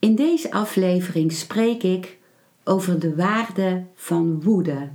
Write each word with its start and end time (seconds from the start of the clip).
In 0.00 0.14
deze 0.14 0.52
aflevering 0.52 1.32
spreek 1.32 1.82
ik 1.82 2.18
over 2.64 2.98
de 2.98 3.16
waarde 3.16 3.86
van 3.94 4.42
woede. 4.42 4.88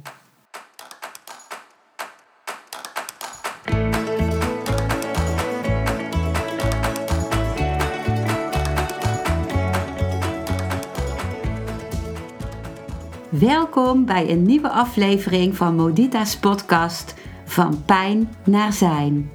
Welkom 13.30 14.06
bij 14.06 14.30
een 14.30 14.44
nieuwe 14.44 14.70
aflevering 14.70 15.56
van 15.56 15.76
Modita's 15.76 16.38
podcast 16.38 17.14
Van 17.46 17.84
Pijn 17.86 18.36
naar 18.46 18.74
Zijn. 18.74 19.35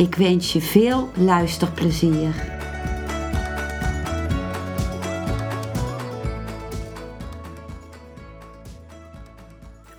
Ik 0.00 0.14
wens 0.14 0.52
je 0.52 0.60
veel 0.60 1.10
luisterplezier. 1.16 2.34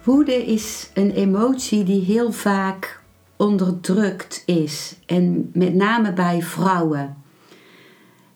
Woede 0.03 0.45
is 0.45 0.89
een 0.93 1.11
emotie 1.11 1.83
die 1.83 2.01
heel 2.01 2.31
vaak 2.31 3.01
onderdrukt 3.35 4.43
is 4.45 4.95
en 5.05 5.49
met 5.53 5.73
name 5.73 6.13
bij 6.13 6.41
vrouwen. 6.41 7.17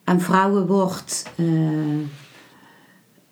Aan 0.03 0.21
vrouwen 0.21 0.67
wordt 0.67 1.31
uh, 1.35 2.05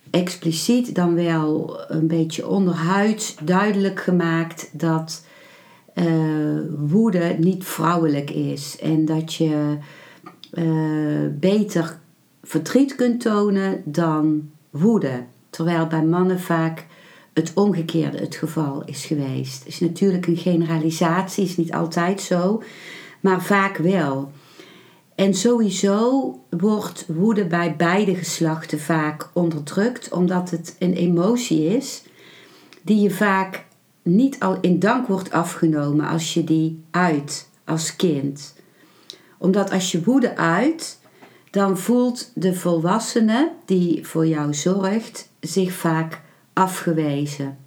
expliciet 0.10 0.96
dan 0.96 1.16
wel 1.16 1.80
een 1.88 2.08
beetje 2.08 2.48
onderhuid 2.48 3.38
duidelijk 3.44 4.00
gemaakt 4.00 4.70
dat 4.80 5.26
uh, 5.96 6.60
woede 6.78 7.36
niet 7.40 7.64
vrouwelijk 7.64 8.30
is 8.30 8.78
en 8.80 9.06
dat 9.06 9.34
je 9.34 9.78
uh, 10.54 11.28
beter 11.40 12.00
verdriet 12.44 12.96
kunt 12.96 13.22
tonen 13.22 13.82
dan 13.86 14.50
woede. 14.70 15.24
Terwijl 15.50 15.88
bij 15.88 16.04
mannen 16.04 16.40
vaak 16.40 16.86
het 17.34 17.52
omgekeerde 17.54 18.18
het 18.18 18.36
geval 18.36 18.84
is 18.86 19.06
geweest. 19.06 19.60
Het 19.60 19.68
is 19.68 19.80
natuurlijk 19.80 20.28
een 20.28 20.38
generalisatie, 20.38 21.44
is 21.44 21.58
niet 21.58 21.74
altijd 21.74 22.22
zo, 22.22 22.64
maar 23.20 23.42
vaak 23.42 23.78
wel. 23.78 24.32
En 25.16 25.34
sowieso 25.34 26.40
wordt 26.50 27.06
woede 27.08 27.46
bij 27.46 27.76
beide 27.76 28.16
geslachten 28.16 28.80
vaak 28.80 29.30
onderdrukt, 29.34 30.12
omdat 30.12 30.50
het 30.50 30.76
een 30.80 30.94
emotie 30.94 31.66
is 31.66 32.04
die 32.82 33.02
je 33.02 33.12
vaak 33.12 33.66
niet 34.04 34.40
al 34.40 34.58
in 34.62 34.80
dank 34.80 35.08
wordt 35.08 35.32
afgenomen 35.32 36.08
als 36.08 36.34
je 36.34 36.44
die 36.44 36.84
uit 36.92 37.50
als 37.66 37.96
kind. 37.96 38.56
Omdat 39.38 39.72
als 39.72 39.92
je 39.92 40.04
woede 40.04 40.38
uit, 40.38 41.00
dan 41.52 41.78
voelt 41.78 42.32
de 42.36 42.54
volwassene 42.54 43.52
die 43.66 44.08
voor 44.08 44.28
jou 44.28 44.54
zorgt 44.54 45.30
zich 45.40 45.74
vaak 45.74 46.22
afgewezen. 46.54 47.58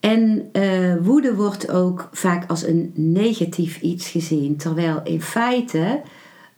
En 0.00 0.50
uh, 0.52 0.96
woede 1.02 1.34
wordt 1.34 1.70
ook 1.70 2.08
vaak 2.12 2.50
als 2.50 2.66
een 2.66 2.92
negatief 2.94 3.80
iets 3.80 4.08
gezien, 4.08 4.56
terwijl 4.56 5.00
in 5.04 5.22
feite 5.22 6.02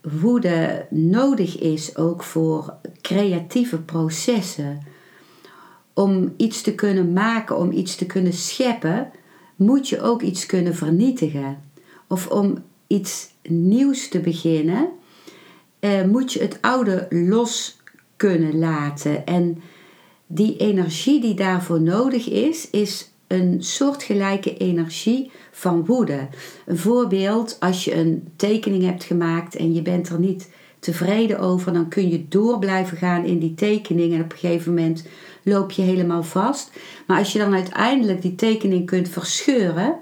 woede 0.02 0.86
nodig 0.90 1.58
is 1.58 1.96
ook 1.96 2.22
voor 2.22 2.74
creatieve 3.00 3.80
processen. 3.80 4.80
Om 5.98 6.34
iets 6.36 6.62
te 6.62 6.74
kunnen 6.74 7.12
maken, 7.12 7.56
om 7.56 7.72
iets 7.72 7.96
te 7.96 8.06
kunnen 8.06 8.32
scheppen, 8.32 9.10
moet 9.56 9.88
je 9.88 10.00
ook 10.00 10.22
iets 10.22 10.46
kunnen 10.46 10.74
vernietigen. 10.74 11.62
Of 12.08 12.28
om 12.28 12.64
iets 12.86 13.30
nieuws 13.48 14.08
te 14.08 14.20
beginnen, 14.20 14.88
uh, 15.80 16.04
moet 16.04 16.32
je 16.32 16.40
het 16.40 16.58
oude 16.60 17.06
los 17.10 17.80
kunnen 18.16 18.58
laten. 18.58 19.26
En 19.26 19.62
die 20.26 20.56
energie 20.56 21.20
die 21.20 21.34
daarvoor 21.34 21.80
nodig 21.80 22.28
is, 22.28 22.70
is 22.70 23.12
een 23.26 23.62
soortgelijke 23.62 24.56
energie 24.56 25.30
van 25.50 25.84
woede. 25.84 26.28
Een 26.66 26.78
voorbeeld, 26.78 27.56
als 27.60 27.84
je 27.84 27.94
een 27.94 28.28
tekening 28.36 28.82
hebt 28.82 29.04
gemaakt 29.04 29.56
en 29.56 29.74
je 29.74 29.82
bent 29.82 30.08
er 30.08 30.18
niet 30.18 30.48
tevreden 30.78 31.38
over, 31.38 31.72
dan 31.72 31.88
kun 31.88 32.08
je 32.08 32.28
door 32.28 32.58
blijven 32.58 32.96
gaan 32.96 33.24
in 33.24 33.38
die 33.38 33.54
tekening 33.54 34.14
en 34.14 34.22
op 34.22 34.32
een 34.32 34.38
gegeven 34.38 34.74
moment 34.74 35.04
loop 35.42 35.70
je 35.70 35.82
helemaal 35.82 36.22
vast. 36.22 36.70
Maar 37.06 37.18
als 37.18 37.32
je 37.32 37.38
dan 37.38 37.54
uiteindelijk 37.54 38.22
die 38.22 38.34
tekening 38.34 38.86
kunt 38.86 39.08
verscheuren 39.08 39.96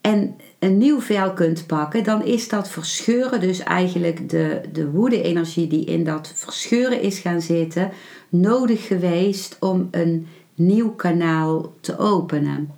en 0.00 0.36
een 0.58 0.78
nieuw 0.78 1.00
vel 1.00 1.32
kunt 1.32 1.66
pakken, 1.66 2.04
dan 2.04 2.24
is 2.24 2.48
dat 2.48 2.68
verscheuren 2.68 3.40
dus 3.40 3.58
eigenlijk 3.58 4.28
de, 4.28 4.60
de 4.72 4.90
woede-energie 4.90 5.66
die 5.66 5.84
in 5.84 6.04
dat 6.04 6.32
verscheuren 6.34 7.00
is 7.00 7.18
gaan 7.18 7.40
zitten, 7.42 7.90
nodig 8.28 8.86
geweest 8.86 9.56
om 9.60 9.88
een 9.90 10.26
nieuw 10.54 10.90
kanaal 10.90 11.72
te 11.80 11.98
openen. 11.98 12.70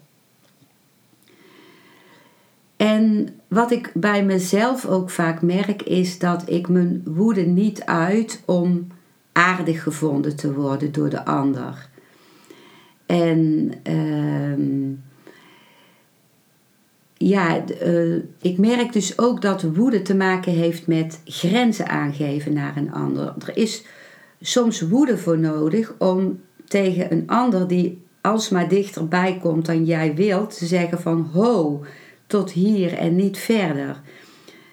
En 2.76 3.38
wat 3.48 3.70
ik 3.70 3.91
bij 3.94 4.25
mezelf 4.25 4.86
ook 4.86 5.10
vaak 5.10 5.42
merk, 5.42 5.82
is 5.82 6.19
dat 6.19 6.42
ik 6.50 6.69
mijn 6.69 7.03
woede 7.04 7.42
niet 7.42 7.84
uit 7.84 8.42
om 8.44 8.86
aardig 9.32 9.82
gevonden 9.82 10.36
te 10.36 10.53
worden 10.53 10.92
door 10.92 11.09
de 11.09 11.25
ander. 11.25 11.88
En 13.06 13.72
uh, 13.88 14.97
ja, 17.14 17.64
uh, 17.84 18.22
ik 18.41 18.58
merk 18.58 18.92
dus 18.92 19.19
ook 19.19 19.42
dat 19.42 19.62
woede 19.62 20.03
te 20.03 20.14
maken 20.14 20.53
heeft 20.53 20.87
met 20.87 21.20
grenzen 21.25 21.88
aangeven 21.88 22.53
naar 22.53 22.76
een 22.76 22.92
ander. 22.92 23.34
Er 23.47 23.56
is 23.56 23.84
soms 24.41 24.81
woede 24.81 25.19
voor 25.19 25.38
nodig 25.38 25.94
om 25.98 26.41
tegen 26.64 27.12
een 27.12 27.22
ander 27.26 27.69
die 27.69 28.06
alsmaar 28.20 28.69
dichterbij 28.69 29.38
komt 29.42 29.66
dan 29.66 29.84
jij 29.84 30.14
wilt, 30.14 30.58
te 30.58 30.66
zeggen 30.66 31.00
van 31.00 31.28
ho, 31.32 31.84
tot 32.28 32.50
hier 32.50 32.92
en 32.92 33.16
niet 33.16 33.38
verder. 33.38 34.00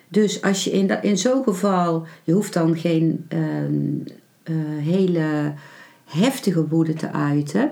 Dus 0.07 0.41
als 0.41 0.63
je 0.63 0.71
in, 0.71 1.03
in 1.03 1.17
zo'n 1.17 1.43
geval, 1.43 2.05
je 2.23 2.33
hoeft 2.33 2.53
dan 2.53 2.77
geen 2.77 3.27
uh, 3.29 3.39
uh, 4.43 4.83
hele 4.83 5.53
heftige 6.05 6.67
woede 6.67 6.93
te 6.93 7.11
uiten. 7.11 7.71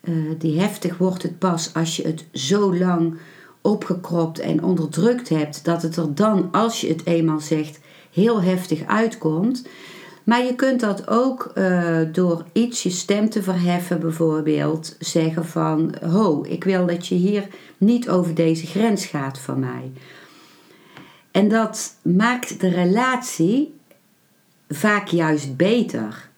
Uh, 0.00 0.14
die 0.38 0.60
heftig 0.60 0.98
wordt 0.98 1.22
het 1.22 1.38
pas 1.38 1.74
als 1.74 1.96
je 1.96 2.02
het 2.02 2.24
zo 2.32 2.76
lang 2.76 3.14
opgekropt 3.60 4.38
en 4.38 4.64
onderdrukt 4.64 5.28
hebt, 5.28 5.64
dat 5.64 5.82
het 5.82 5.96
er 5.96 6.14
dan, 6.14 6.48
als 6.52 6.80
je 6.80 6.88
het 6.88 7.06
eenmaal 7.06 7.40
zegt, 7.40 7.80
heel 8.12 8.42
heftig 8.42 8.86
uitkomt. 8.86 9.66
Maar 10.30 10.44
je 10.44 10.54
kunt 10.54 10.80
dat 10.80 11.08
ook 11.08 11.52
uh, 11.54 11.98
door 12.12 12.44
iets 12.52 12.82
je 12.82 12.90
stem 12.90 13.28
te 13.30 13.42
verheffen, 13.42 14.00
bijvoorbeeld 14.00 14.96
zeggen 14.98 15.46
van: 15.46 15.94
Ho, 16.10 16.44
ik 16.48 16.64
wil 16.64 16.86
dat 16.86 17.06
je 17.06 17.14
hier 17.14 17.46
niet 17.78 18.08
over 18.08 18.34
deze 18.34 18.66
grens 18.66 19.06
gaat 19.06 19.38
van 19.38 19.58
mij. 19.58 19.92
En 21.30 21.48
dat 21.48 21.96
maakt 22.02 22.60
de 22.60 22.68
relatie 22.68 23.74
vaak 24.68 25.06
juist 25.08 25.56
beter. 25.56 26.28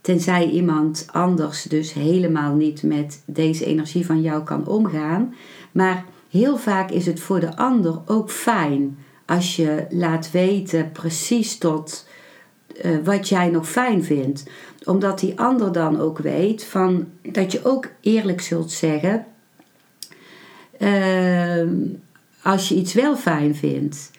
Tenzij 0.00 0.48
iemand 0.48 1.06
anders 1.12 1.62
dus 1.62 1.92
helemaal 1.92 2.54
niet 2.54 2.82
met 2.82 3.22
deze 3.26 3.64
energie 3.64 4.06
van 4.06 4.20
jou 4.20 4.42
kan 4.42 4.66
omgaan. 4.66 5.34
Maar 5.72 6.04
heel 6.30 6.56
vaak 6.56 6.90
is 6.90 7.06
het 7.06 7.20
voor 7.20 7.40
de 7.40 7.56
ander 7.56 8.00
ook 8.06 8.30
fijn 8.30 8.98
als 9.26 9.56
je 9.56 9.86
laat 9.90 10.30
weten 10.30 10.92
precies 10.92 11.58
tot 11.58 12.08
uh, 12.84 12.96
wat 13.04 13.28
jij 13.28 13.48
nog 13.48 13.68
fijn 13.68 14.04
vindt. 14.04 14.44
Omdat 14.84 15.20
die 15.20 15.40
ander 15.40 15.72
dan 15.72 16.00
ook 16.00 16.18
weet 16.18 16.64
van, 16.64 17.08
dat 17.22 17.52
je 17.52 17.64
ook 17.64 17.88
eerlijk 18.00 18.40
zult 18.40 18.70
zeggen 18.70 19.26
uh, 20.78 21.62
als 22.42 22.68
je 22.68 22.74
iets 22.74 22.94
wel 22.94 23.16
fijn 23.16 23.54
vindt. 23.54 24.10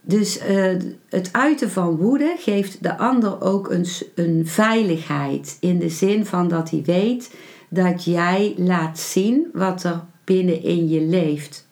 Dus 0.00 0.40
uh, 0.48 0.74
het 1.08 1.28
uiten 1.32 1.70
van 1.70 1.96
woede 1.96 2.34
geeft 2.38 2.82
de 2.82 2.98
ander 2.98 3.42
ook 3.42 3.70
een, 3.70 3.86
een 4.14 4.46
veiligheid. 4.46 5.56
In 5.60 5.78
de 5.78 5.88
zin 5.88 6.26
van 6.26 6.48
dat 6.48 6.70
hij 6.70 6.82
weet 6.84 7.34
dat 7.68 8.04
jij 8.04 8.54
laat 8.56 8.98
zien 8.98 9.46
wat 9.52 9.84
er 9.84 10.04
binnenin 10.24 10.88
je 10.88 11.00
leeft. 11.00 11.66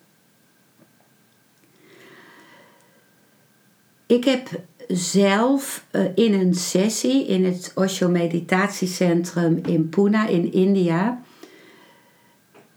ik 4.05 4.23
heb 4.23 4.49
zelf 4.87 5.85
uh, 5.91 6.01
in 6.15 6.33
een 6.33 6.53
sessie 6.53 7.27
in 7.27 7.45
het 7.45 7.71
Osho 7.75 8.09
Meditatiecentrum 8.09 9.59
in 9.65 9.89
Pune 9.89 10.31
in 10.31 10.53
India 10.53 11.21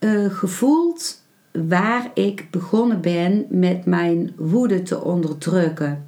uh, 0.01 0.35
gevoeld 0.35 1.23
waar 1.53 2.11
ik 2.15 2.51
begonnen 2.51 3.01
ben 3.01 3.47
met 3.49 3.85
mijn 3.85 4.33
woede 4.37 4.83
te 4.83 5.03
onderdrukken. 5.03 6.07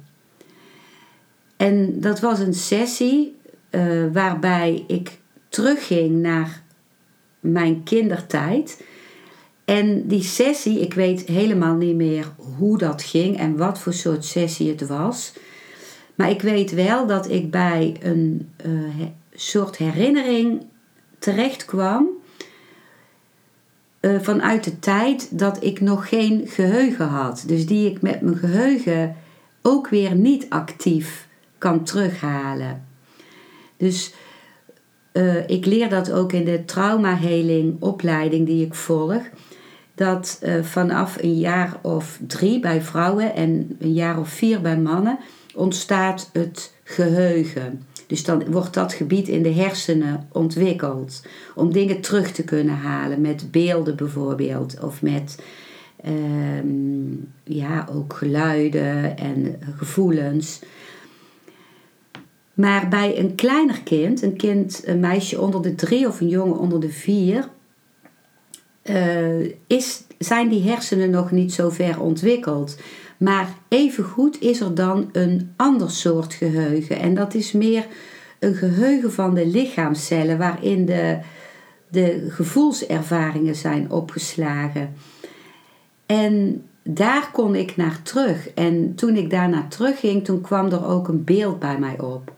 En 1.57 1.99
dat 1.99 2.19
was 2.19 2.39
een 2.39 2.53
sessie 2.53 3.37
uh, 3.71 4.13
waarbij 4.13 4.83
ik 4.87 5.19
terugging 5.49 6.21
naar 6.21 6.63
mijn 7.39 7.83
kindertijd. 7.83 8.83
En 9.65 10.07
die 10.07 10.23
sessie, 10.23 10.79
ik 10.79 10.93
weet 10.93 11.21
helemaal 11.21 11.75
niet 11.75 11.95
meer 11.95 12.31
hoe 12.57 12.77
dat 12.77 13.03
ging 13.03 13.37
en 13.37 13.57
wat 13.57 13.79
voor 13.79 13.93
soort 13.93 14.25
sessie 14.25 14.69
het 14.69 14.87
was. 14.87 15.33
Maar 16.21 16.29
ik 16.29 16.41
weet 16.41 16.73
wel 16.73 17.07
dat 17.07 17.29
ik 17.29 17.51
bij 17.51 17.95
een 18.01 18.49
uh, 18.65 19.05
soort 19.33 19.77
herinnering 19.77 20.65
terecht 21.19 21.65
kwam. 21.65 22.07
Uh, 24.01 24.19
vanuit 24.19 24.63
de 24.63 24.79
tijd 24.79 25.39
dat 25.39 25.63
ik 25.63 25.81
nog 25.81 26.09
geen 26.09 26.47
geheugen 26.47 27.07
had. 27.07 27.43
Dus 27.47 27.65
die 27.65 27.89
ik 27.89 28.01
met 28.01 28.21
mijn 28.21 28.37
geheugen 28.37 29.15
ook 29.61 29.87
weer 29.87 30.15
niet 30.15 30.45
actief 30.49 31.27
kan 31.57 31.83
terughalen. 31.83 32.85
Dus 33.77 34.13
uh, 35.13 35.49
ik 35.49 35.65
leer 35.65 35.89
dat 35.89 36.11
ook 36.11 36.33
in 36.33 36.45
de 36.45 36.65
traumaheling 36.65 37.75
opleiding 37.79 38.45
die 38.45 38.65
ik 38.65 38.73
volg. 38.73 39.21
Dat 39.95 40.41
vanaf 40.61 41.17
een 41.21 41.37
jaar 41.37 41.79
of 41.81 42.19
drie 42.27 42.59
bij 42.59 42.81
vrouwen 42.81 43.35
en 43.35 43.75
een 43.79 43.93
jaar 43.93 44.19
of 44.19 44.29
vier 44.29 44.61
bij 44.61 44.77
mannen 44.77 45.19
ontstaat 45.55 46.29
het 46.33 46.73
geheugen. 46.83 47.83
Dus 48.07 48.23
dan 48.23 48.51
wordt 48.51 48.73
dat 48.73 48.93
gebied 48.93 49.27
in 49.27 49.43
de 49.43 49.53
hersenen 49.53 50.27
ontwikkeld. 50.31 51.21
Om 51.55 51.73
dingen 51.73 52.01
terug 52.01 52.31
te 52.31 52.43
kunnen 52.43 52.75
halen 52.75 53.21
met 53.21 53.51
beelden 53.51 53.95
bijvoorbeeld. 53.95 54.79
Of 54.83 55.01
met 55.01 55.43
uh, 56.05 56.11
ja, 57.43 57.87
ook 57.91 58.13
geluiden 58.13 59.17
en 59.17 59.59
gevoelens. 59.77 60.61
Maar 62.53 62.87
bij 62.87 63.19
een 63.19 63.35
kleiner 63.35 63.81
kind, 63.81 64.21
een 64.21 64.37
kind, 64.37 64.81
een 64.85 64.99
meisje 64.99 65.41
onder 65.41 65.61
de 65.61 65.75
drie 65.75 66.07
of 66.07 66.19
een 66.19 66.29
jongen 66.29 66.57
onder 66.57 66.79
de 66.79 66.89
vier, 66.89 67.49
uh, 68.83 69.53
is, 69.67 70.03
zijn 70.17 70.49
die 70.49 70.69
hersenen 70.69 71.09
nog 71.09 71.31
niet 71.31 71.53
zo 71.53 71.69
ver 71.69 72.01
ontwikkeld. 72.01 72.77
Maar 73.21 73.53
evengoed 73.67 74.41
is 74.41 74.59
er 74.59 74.75
dan 74.75 75.09
een 75.11 75.53
ander 75.55 75.91
soort 75.91 76.33
geheugen. 76.33 76.99
En 76.99 77.13
dat 77.13 77.33
is 77.33 77.51
meer 77.51 77.85
een 78.39 78.55
geheugen 78.55 79.13
van 79.13 79.33
de 79.33 79.45
lichaamcellen 79.45 80.37
waarin 80.37 80.85
de, 80.85 81.19
de 81.89 82.25
gevoelservaringen 82.29 83.55
zijn 83.55 83.91
opgeslagen. 83.91 84.93
En 86.05 86.63
daar 86.83 87.29
kon 87.31 87.55
ik 87.55 87.75
naar 87.75 88.01
terug. 88.01 88.49
En 88.49 88.95
toen 88.95 89.15
ik 89.15 89.29
daar 89.29 89.49
naar 89.49 89.67
terug 89.67 89.99
ging, 89.99 90.25
toen 90.25 90.41
kwam 90.41 90.71
er 90.71 90.85
ook 90.85 91.07
een 91.07 91.23
beeld 91.23 91.59
bij 91.59 91.79
mij 91.79 91.99
op. 91.99 92.33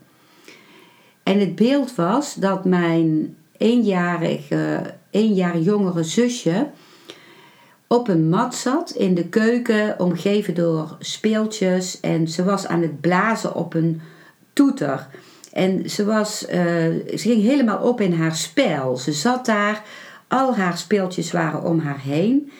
En 1.24 1.40
het 1.40 1.56
beeld 1.56 1.96
was 1.96 2.36
dat 2.36 2.66
mijn 2.66 3.36
eenjarige, 3.58 4.94
jaar 5.12 5.60
jongere 5.60 6.04
zusje 6.04 6.68
op 7.94 8.08
een 8.08 8.30
mat 8.30 8.56
zat 8.56 8.92
in 8.92 9.16
de 9.16 9.28
keuken, 9.28 10.00
omgeven 10.00 10.54
door 10.54 10.96
speeltjes. 11.00 12.00
En 12.00 12.28
ze 12.28 12.44
was 12.44 12.68
aan 12.68 12.82
het 12.82 13.02
blazen 13.02 13.56
op 13.56 13.74
een 13.74 14.02
toeter. 14.54 15.08
En 15.52 15.90
ze, 15.90 16.06
was, 16.06 16.44
uh, 16.44 16.54
ze 16.54 17.18
ging 17.18 17.42
helemaal 17.42 17.78
op 17.78 18.02
in 18.02 18.14
haar 18.14 18.36
spel. 18.36 18.98
Ze 18.98 19.12
zat 19.12 19.46
daar, 19.46 19.84
al 20.28 20.56
haar 20.56 20.78
speeltjes 20.78 21.32
waren 21.32 21.64
om 21.64 21.80
haar 21.80 22.00
heen. 22.00 22.52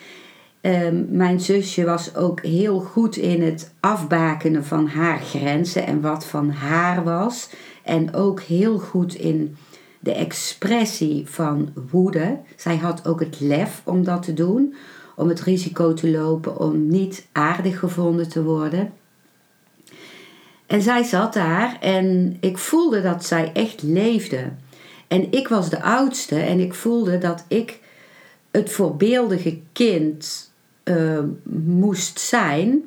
Um, 0.60 1.06
mijn 1.10 1.40
zusje 1.40 1.84
was 1.84 2.16
ook 2.16 2.42
heel 2.42 2.80
goed 2.80 3.16
in 3.16 3.42
het 3.42 3.74
afbakenen 3.80 4.64
van 4.64 4.86
haar 4.86 5.20
grenzen 5.20 5.86
en 5.86 6.00
wat 6.00 6.26
van 6.26 6.50
haar 6.50 7.04
was. 7.04 7.48
En 7.82 8.14
ook 8.14 8.40
heel 8.40 8.78
goed 8.78 9.14
in 9.14 9.56
de 10.00 10.12
expressie 10.12 11.22
van 11.26 11.72
woede. 11.90 12.38
Zij 12.56 12.76
had 12.76 13.06
ook 13.06 13.20
het 13.20 13.40
lef 13.40 13.82
om 13.84 14.04
dat 14.04 14.22
te 14.22 14.34
doen, 14.34 14.74
om 15.16 15.28
het 15.28 15.40
risico 15.40 15.94
te 15.94 16.10
lopen 16.10 16.58
om 16.58 16.86
niet 16.86 17.26
aardig 17.32 17.78
gevonden 17.78 18.28
te 18.28 18.42
worden. 18.42 18.92
En 20.66 20.82
zij 20.82 21.02
zat 21.02 21.32
daar 21.32 21.78
en 21.80 22.36
ik 22.40 22.58
voelde 22.58 23.02
dat 23.02 23.24
zij 23.24 23.50
echt 23.52 23.82
leefde. 23.82 24.50
En 25.08 25.32
ik 25.32 25.48
was 25.48 25.70
de 25.70 25.82
oudste 25.82 26.38
en 26.38 26.60
ik 26.60 26.74
voelde 26.74 27.18
dat 27.18 27.44
ik 27.48 27.80
het 28.50 28.70
voorbeeldige 28.70 29.60
kind 29.72 30.52
uh, 30.84 31.18
moest 31.52 32.20
zijn. 32.20 32.82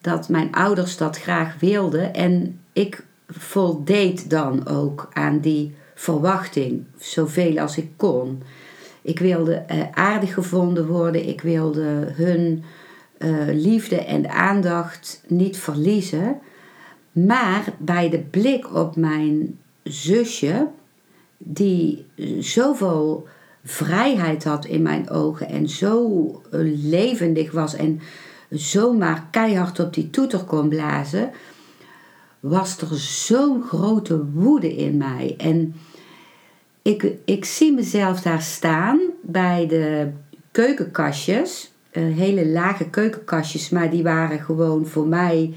Dat 0.00 0.28
mijn 0.28 0.52
ouders 0.52 0.96
dat 0.96 1.18
graag 1.18 1.60
wilden. 1.60 2.14
En 2.14 2.60
ik 2.72 3.04
voldeed 3.28 4.30
dan 4.30 4.68
ook 4.68 5.08
aan 5.12 5.38
die 5.38 5.74
verwachting, 5.94 6.84
zoveel 6.98 7.58
als 7.58 7.76
ik 7.76 7.88
kon. 7.96 8.42
Ik 9.04 9.18
wilde 9.18 9.64
uh, 9.70 9.82
aardig 9.90 10.34
gevonden 10.34 10.86
worden, 10.86 11.28
ik 11.28 11.40
wilde 11.40 12.12
hun 12.14 12.64
uh, 13.18 13.38
liefde 13.52 14.04
en 14.04 14.30
aandacht 14.30 15.22
niet 15.26 15.56
verliezen. 15.56 16.38
Maar 17.12 17.64
bij 17.78 18.10
de 18.10 18.18
blik 18.18 18.74
op 18.74 18.96
mijn 18.96 19.58
zusje, 19.82 20.68
die 21.38 22.06
zoveel 22.38 23.26
vrijheid 23.64 24.44
had 24.44 24.64
in 24.64 24.82
mijn 24.82 25.10
ogen 25.10 25.48
en 25.48 25.68
zo 25.68 26.42
levendig 26.82 27.52
was 27.52 27.74
en 27.74 28.00
zomaar 28.50 29.26
keihard 29.30 29.80
op 29.80 29.94
die 29.94 30.10
toeter 30.10 30.44
kon 30.44 30.68
blazen, 30.68 31.30
was 32.40 32.80
er 32.80 32.96
zo'n 32.98 33.62
grote 33.62 34.24
woede 34.24 34.76
in 34.76 34.96
mij. 34.96 35.34
En 35.38 35.74
ik, 36.84 37.12
ik 37.24 37.44
zie 37.44 37.72
mezelf 37.72 38.20
daar 38.20 38.42
staan 38.42 39.00
bij 39.22 39.66
de 39.66 40.10
keukenkastjes, 40.50 41.72
hele 41.90 42.46
lage 42.46 42.90
keukenkastjes, 42.90 43.70
maar 43.70 43.90
die 43.90 44.02
waren 44.02 44.40
gewoon 44.40 44.86
voor 44.86 45.06
mij, 45.06 45.54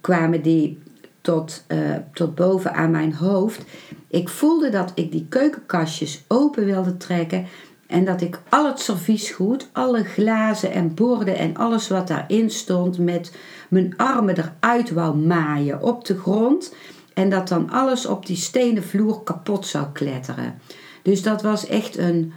kwamen 0.00 0.42
die 0.42 0.78
tot, 1.20 1.64
uh, 1.68 1.96
tot 2.12 2.34
boven 2.34 2.74
aan 2.74 2.90
mijn 2.90 3.14
hoofd. 3.14 3.64
Ik 4.08 4.28
voelde 4.28 4.70
dat 4.70 4.92
ik 4.94 5.12
die 5.12 5.26
keukenkastjes 5.28 6.24
open 6.28 6.64
wilde 6.64 6.96
trekken 6.96 7.46
en 7.86 8.04
dat 8.04 8.20
ik 8.20 8.40
al 8.48 8.66
het 8.66 8.80
serviesgoed, 8.80 9.68
alle 9.72 10.04
glazen 10.04 10.72
en 10.72 10.94
borden 10.94 11.36
en 11.36 11.56
alles 11.56 11.88
wat 11.88 12.08
daarin 12.08 12.50
stond, 12.50 12.98
met 12.98 13.32
mijn 13.68 13.96
armen 13.96 14.36
eruit 14.38 14.90
wou 14.90 15.16
maaien 15.16 15.82
op 15.82 16.04
de 16.04 16.18
grond. 16.18 16.74
En 17.14 17.30
dat 17.30 17.48
dan 17.48 17.70
alles 17.70 18.06
op 18.06 18.26
die 18.26 18.36
stenen 18.36 18.82
vloer 18.82 19.22
kapot 19.22 19.66
zou 19.66 19.86
kletteren. 19.92 20.58
Dus 21.02 21.22
dat 21.22 21.42
was 21.42 21.66
echt 21.66 21.98
een, 21.98 22.32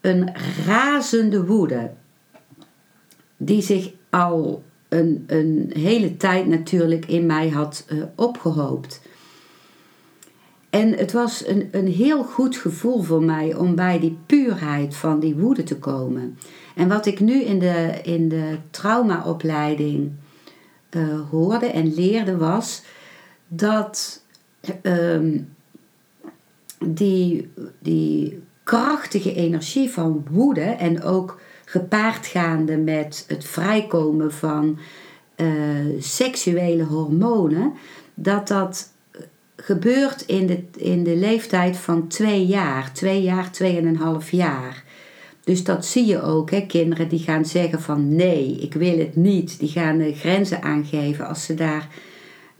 een 0.00 0.32
razende 0.66 1.44
woede. 1.44 1.90
Die 3.36 3.62
zich 3.62 3.90
al 4.10 4.62
een, 4.88 5.24
een 5.26 5.70
hele 5.74 6.16
tijd 6.16 6.46
natuurlijk 6.46 7.06
in 7.06 7.26
mij 7.26 7.48
had 7.48 7.86
uh, 7.88 8.02
opgehoopt. 8.14 9.00
En 10.70 10.92
het 10.92 11.12
was 11.12 11.46
een, 11.46 11.68
een 11.70 11.86
heel 11.86 12.24
goed 12.24 12.56
gevoel 12.56 13.02
voor 13.02 13.22
mij 13.22 13.54
om 13.54 13.74
bij 13.74 14.00
die 14.00 14.18
puurheid 14.26 14.96
van 14.96 15.20
die 15.20 15.36
woede 15.36 15.62
te 15.62 15.78
komen. 15.78 16.38
En 16.74 16.88
wat 16.88 17.06
ik 17.06 17.20
nu 17.20 17.42
in 17.42 17.58
de, 17.58 18.00
in 18.02 18.28
de 18.28 18.56
traumaopleiding 18.70 20.12
uh, 20.90 21.20
hoorde 21.30 21.66
en 21.66 21.94
leerde 21.94 22.36
was 22.36 22.82
dat 23.52 24.22
uh, 24.82 25.40
die, 26.78 27.50
die 27.78 28.42
krachtige 28.62 29.34
energie 29.34 29.90
van 29.90 30.26
woede 30.30 30.60
en 30.60 31.02
ook 31.02 31.40
gepaardgaande 31.64 32.76
met 32.76 33.24
het 33.28 33.44
vrijkomen 33.44 34.32
van 34.32 34.78
uh, 35.36 35.46
seksuele 35.98 36.84
hormonen, 36.84 37.72
dat 38.14 38.48
dat 38.48 38.92
gebeurt 39.56 40.22
in 40.22 40.46
de, 40.46 40.62
in 40.76 41.04
de 41.04 41.16
leeftijd 41.16 41.76
van 41.76 42.08
twee 42.08 42.46
jaar, 42.46 42.92
twee 42.92 43.22
jaar, 43.22 43.50
tweeënhalf 43.50 44.30
jaar. 44.30 44.84
Dus 45.44 45.64
dat 45.64 45.86
zie 45.86 46.06
je 46.06 46.22
ook, 46.22 46.50
hè? 46.50 46.60
kinderen 46.60 47.08
die 47.08 47.18
gaan 47.18 47.44
zeggen 47.44 47.80
van 47.80 48.14
nee, 48.14 48.56
ik 48.60 48.74
wil 48.74 48.98
het 48.98 49.16
niet. 49.16 49.58
Die 49.58 49.68
gaan 49.68 49.98
de 49.98 50.14
grenzen 50.14 50.62
aangeven 50.62 51.26
als 51.26 51.44
ze 51.44 51.54
daar 51.54 51.88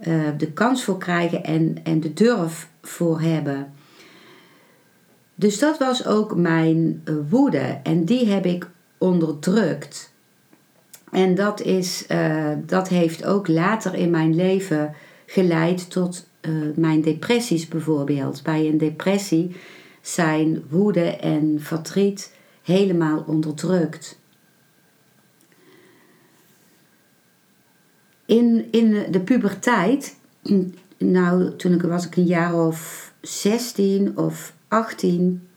uh, 0.00 0.28
de 0.37 0.52
kans 0.52 0.85
voor 0.85 0.99
krijgen 0.99 1.45
en, 1.45 1.76
en 1.83 2.00
de 2.00 2.12
durf 2.12 2.69
voor 2.83 3.21
hebben. 3.21 3.73
Dus 5.35 5.59
dat 5.59 5.78
was 5.78 6.07
ook 6.07 6.37
mijn 6.37 7.02
woede 7.28 7.80
en 7.83 8.04
die 8.04 8.26
heb 8.26 8.47
ik 8.47 8.69
onderdrukt. 8.99 10.12
En 11.11 11.35
dat, 11.35 11.61
is, 11.61 12.07
eh, 12.07 12.52
dat 12.66 12.88
heeft 12.88 13.25
ook 13.25 13.49
later 13.49 13.95
in 13.95 14.11
mijn 14.11 14.35
leven 14.35 14.95
geleid 15.26 15.90
tot 15.90 16.28
mijn 16.75 17.00
depressies 17.00 17.69
bijvoorbeeld. 17.69 18.42
Bij 18.42 18.69
een 18.69 18.78
depressie 18.78 19.57
zijn 20.00 20.62
woede 20.69 21.16
en 21.16 21.57
verdriet 21.59 22.35
helemaal 22.62 23.25
onderdrukt. 23.26 24.20
In, 28.30 28.68
in 28.70 29.06
de 29.10 29.20
puberteit, 29.20 30.16
nou 30.99 31.56
toen 31.56 31.72
ik 31.72 31.82
was 31.82 32.06
ik 32.06 32.16
een 32.16 32.26
jaar 32.26 32.66
of 32.66 33.12
16 33.20 34.18
of 34.18 34.54
18, 34.68 35.49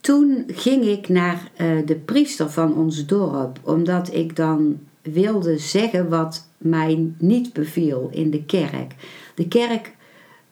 toen 0.00 0.44
ging 0.46 0.84
ik 0.84 1.08
naar 1.08 1.50
uh, 1.60 1.86
de 1.86 1.96
priester 1.96 2.50
van 2.50 2.74
ons 2.74 3.06
dorp, 3.06 3.58
omdat 3.62 4.14
ik 4.14 4.36
dan 4.36 4.78
wilde 5.02 5.58
zeggen 5.58 6.08
wat 6.08 6.48
mij 6.58 7.12
niet 7.18 7.52
beviel 7.52 8.08
in 8.12 8.30
de 8.30 8.44
kerk. 8.44 8.94
De 9.34 9.48
kerk, 9.48 9.94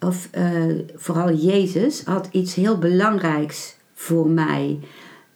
of 0.00 0.28
uh, 0.38 0.78
vooral 0.94 1.34
Jezus, 1.34 2.02
had 2.04 2.28
iets 2.30 2.54
heel 2.54 2.78
belangrijks 2.78 3.76
voor 3.94 4.28
mij. 4.28 4.78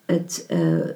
Het, 0.06 0.46
uh, 0.50 0.90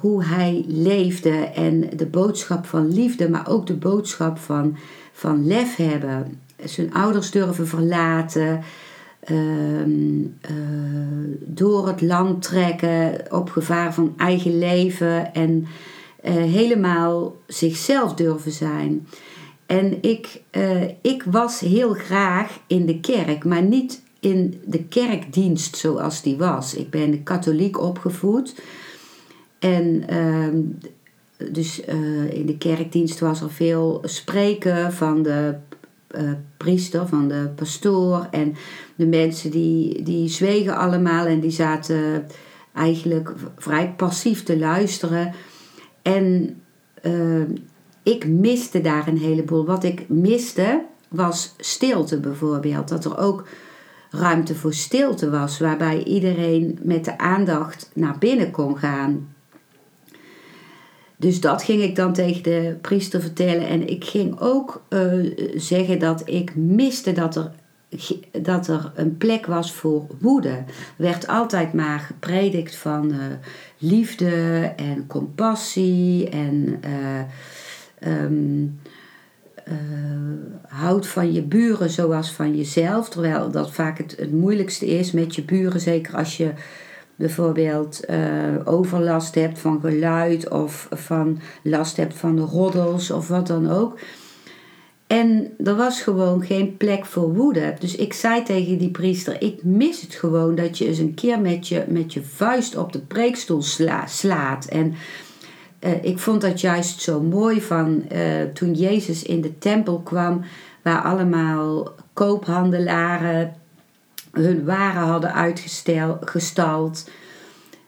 hoe 0.00 0.24
hij 0.24 0.64
leefde 0.68 1.30
en 1.38 1.90
de 1.96 2.06
boodschap 2.06 2.66
van 2.66 2.92
liefde, 2.92 3.30
maar 3.30 3.48
ook 3.48 3.66
de 3.66 3.76
boodschap 3.76 4.38
van, 4.38 4.76
van 5.12 5.46
lef 5.46 5.76
hebben. 5.76 6.40
Zijn 6.64 6.94
ouders 6.94 7.30
durven 7.30 7.66
verlaten. 7.66 8.60
Ehm, 9.20 10.24
eh, 10.40 10.54
door 11.38 11.86
het 11.86 12.00
land 12.00 12.42
trekken 12.42 13.24
op 13.30 13.50
gevaar 13.50 13.94
van 13.94 14.14
eigen 14.16 14.58
leven 14.58 15.34
en 15.34 15.66
uh, 16.24 16.32
helemaal 16.32 17.36
zichzelf 17.46 18.14
durven 18.14 18.52
zijn. 18.52 19.06
En 19.66 20.02
ik, 20.02 20.40
uh, 20.52 20.82
ik 21.02 21.22
was 21.30 21.60
heel 21.60 21.94
graag 21.94 22.58
in 22.66 22.86
de 22.86 23.00
kerk, 23.00 23.44
maar 23.44 23.62
niet 23.62 24.02
in 24.20 24.60
de 24.64 24.84
kerkdienst 24.84 25.76
zoals 25.76 26.22
die 26.22 26.36
was. 26.36 26.74
Ik 26.74 26.90
ben 26.90 27.22
katholiek 27.22 27.80
opgevoed. 27.80 28.54
En 29.58 30.04
uh, 30.10 30.48
dus 31.52 31.80
uh, 31.88 32.32
in 32.32 32.46
de 32.46 32.56
kerkdienst 32.58 33.20
was 33.20 33.40
er 33.40 33.50
veel 33.50 34.02
spreken 34.04 34.92
van 34.92 35.22
de 35.22 35.54
uh, 36.16 36.30
priester, 36.56 37.06
van 37.06 37.28
de 37.28 37.50
pastoor. 37.54 38.26
En 38.30 38.54
de 38.96 39.06
mensen 39.06 39.50
die, 39.50 40.02
die 40.02 40.28
zwegen 40.28 40.76
allemaal 40.76 41.26
en 41.26 41.40
die 41.40 41.50
zaten 41.50 42.26
eigenlijk 42.74 43.32
vrij 43.56 43.94
passief 43.96 44.42
te 44.42 44.58
luisteren. 44.58 45.32
En 46.02 46.56
uh, 47.02 47.44
ik 48.02 48.26
miste 48.26 48.80
daar 48.80 49.08
een 49.08 49.18
heleboel. 49.18 49.66
Wat 49.66 49.84
ik 49.84 50.08
miste 50.08 50.82
was 51.08 51.54
stilte 51.58 52.20
bijvoorbeeld. 52.20 52.88
Dat 52.88 53.04
er 53.04 53.18
ook 53.18 53.46
ruimte 54.10 54.54
voor 54.54 54.74
stilte 54.74 55.30
was, 55.30 55.58
waarbij 55.58 56.02
iedereen 56.02 56.78
met 56.82 57.04
de 57.04 57.18
aandacht 57.18 57.90
naar 57.94 58.18
binnen 58.18 58.50
kon 58.50 58.78
gaan. 58.78 59.28
Dus 61.20 61.40
dat 61.40 61.62
ging 61.62 61.82
ik 61.82 61.96
dan 61.96 62.12
tegen 62.12 62.42
de 62.42 62.76
priester 62.80 63.20
vertellen. 63.20 63.68
En 63.68 63.88
ik 63.88 64.04
ging 64.04 64.40
ook 64.40 64.82
uh, 64.88 65.34
zeggen 65.56 65.98
dat 65.98 66.22
ik 66.24 66.56
miste 66.56 67.12
dat 67.12 67.36
er, 67.36 67.50
dat 68.42 68.68
er 68.68 68.92
een 68.94 69.16
plek 69.16 69.46
was 69.46 69.72
voor 69.72 70.06
woede. 70.20 70.48
Er 70.48 70.64
werd 70.96 71.26
altijd 71.26 71.72
maar 71.72 71.98
gepredikt 71.98 72.76
van 72.76 73.12
uh, 73.12 73.16
liefde 73.78 74.72
en 74.76 75.06
compassie 75.06 76.28
en 76.28 76.80
uh, 78.04 78.22
um, 78.24 78.80
houd 80.68 81.06
van 81.06 81.32
je 81.32 81.42
buren 81.42 81.90
zoals 81.90 82.32
van 82.32 82.56
jezelf. 82.56 83.08
Terwijl 83.08 83.50
dat 83.50 83.72
vaak 83.72 83.98
het 83.98 84.32
moeilijkste 84.32 84.86
is 84.86 85.12
met 85.12 85.34
je 85.34 85.42
buren, 85.42 85.80
zeker 85.80 86.14
als 86.14 86.36
je 86.36 86.52
bijvoorbeeld 87.18 88.00
uh, 88.10 88.18
overlast 88.64 89.34
hebt 89.34 89.58
van 89.58 89.80
geluid 89.80 90.48
of 90.48 90.88
van 90.90 91.40
last 91.62 91.96
hebt 91.96 92.14
van 92.14 92.36
de 92.36 92.42
roddels 92.42 93.10
of 93.10 93.28
wat 93.28 93.46
dan 93.46 93.70
ook. 93.70 93.98
En 95.06 95.54
er 95.64 95.76
was 95.76 96.02
gewoon 96.02 96.42
geen 96.42 96.76
plek 96.76 97.04
voor 97.04 97.34
woede. 97.34 97.74
Dus 97.78 97.96
ik 97.96 98.12
zei 98.12 98.42
tegen 98.42 98.78
die 98.78 98.90
priester: 98.90 99.42
Ik 99.42 99.64
mis 99.64 100.00
het 100.00 100.14
gewoon 100.14 100.54
dat 100.54 100.78
je 100.78 100.86
eens 100.86 100.98
een 100.98 101.14
keer 101.14 101.40
met 101.40 101.68
je, 101.68 101.84
met 101.88 102.12
je 102.12 102.22
vuist 102.22 102.76
op 102.76 102.92
de 102.92 103.00
preekstoel 103.00 103.62
sla, 103.62 104.06
slaat. 104.06 104.64
En 104.64 104.94
uh, 105.80 106.04
ik 106.04 106.18
vond 106.18 106.40
dat 106.40 106.60
juist 106.60 107.00
zo 107.00 107.20
mooi 107.20 107.62
van 107.62 108.04
uh, 108.12 108.42
toen 108.54 108.74
Jezus 108.74 109.22
in 109.22 109.40
de 109.40 109.58
tempel 109.58 110.00
kwam, 110.00 110.44
waar 110.82 111.02
allemaal 111.02 111.94
koophandelaren 112.12 113.54
hun 114.32 114.64
waren 114.64 115.02
hadden 115.02 115.34
uitgestald. 115.34 117.08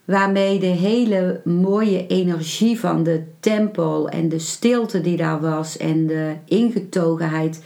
Waarmee 0.04 0.58
de 0.58 0.66
hele 0.66 1.40
mooie 1.44 2.06
energie 2.06 2.80
van 2.80 3.02
de 3.02 3.22
tempel 3.40 4.08
en 4.08 4.28
de 4.28 4.38
stilte 4.38 5.00
die 5.00 5.16
daar 5.16 5.40
was 5.40 5.76
en 5.76 6.06
de 6.06 6.34
ingetogenheid 6.44 7.62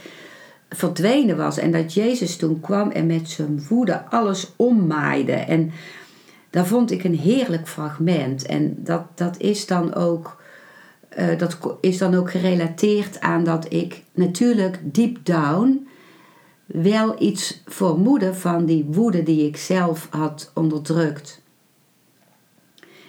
verdwenen 0.69 1.37
was. 1.37 1.57
En 1.57 1.71
dat 1.71 1.93
Jezus 1.93 2.35
toen 2.35 2.59
kwam 2.59 2.91
en 2.91 3.05
met 3.05 3.29
zijn 3.29 3.65
woede 3.69 4.09
alles 4.09 4.51
ommaaide. 4.55 5.31
En 5.31 5.71
dat 6.49 6.67
vond 6.67 6.91
ik 6.91 7.03
een 7.03 7.17
heerlijk 7.17 7.67
fragment. 7.67 8.45
En 8.45 8.75
dat, 8.77 9.03
dat 9.15 9.39
is 9.39 9.65
dan 9.65 9.93
ook. 9.93 10.43
Uh, 11.19 11.37
dat 11.37 11.57
is 11.81 11.97
dan 11.97 12.15
ook 12.15 12.31
gerelateerd 12.31 13.19
aan 13.19 13.43
dat 13.43 13.73
ik 13.73 14.03
natuurlijk 14.13 14.79
deep 14.83 15.17
down 15.23 15.87
wel 16.65 17.21
iets 17.21 17.61
vermoeden 17.65 18.35
van 18.35 18.65
die 18.65 18.85
woede 18.87 19.23
die 19.23 19.47
ik 19.47 19.57
zelf 19.57 20.07
had 20.09 20.51
onderdrukt. 20.53 21.41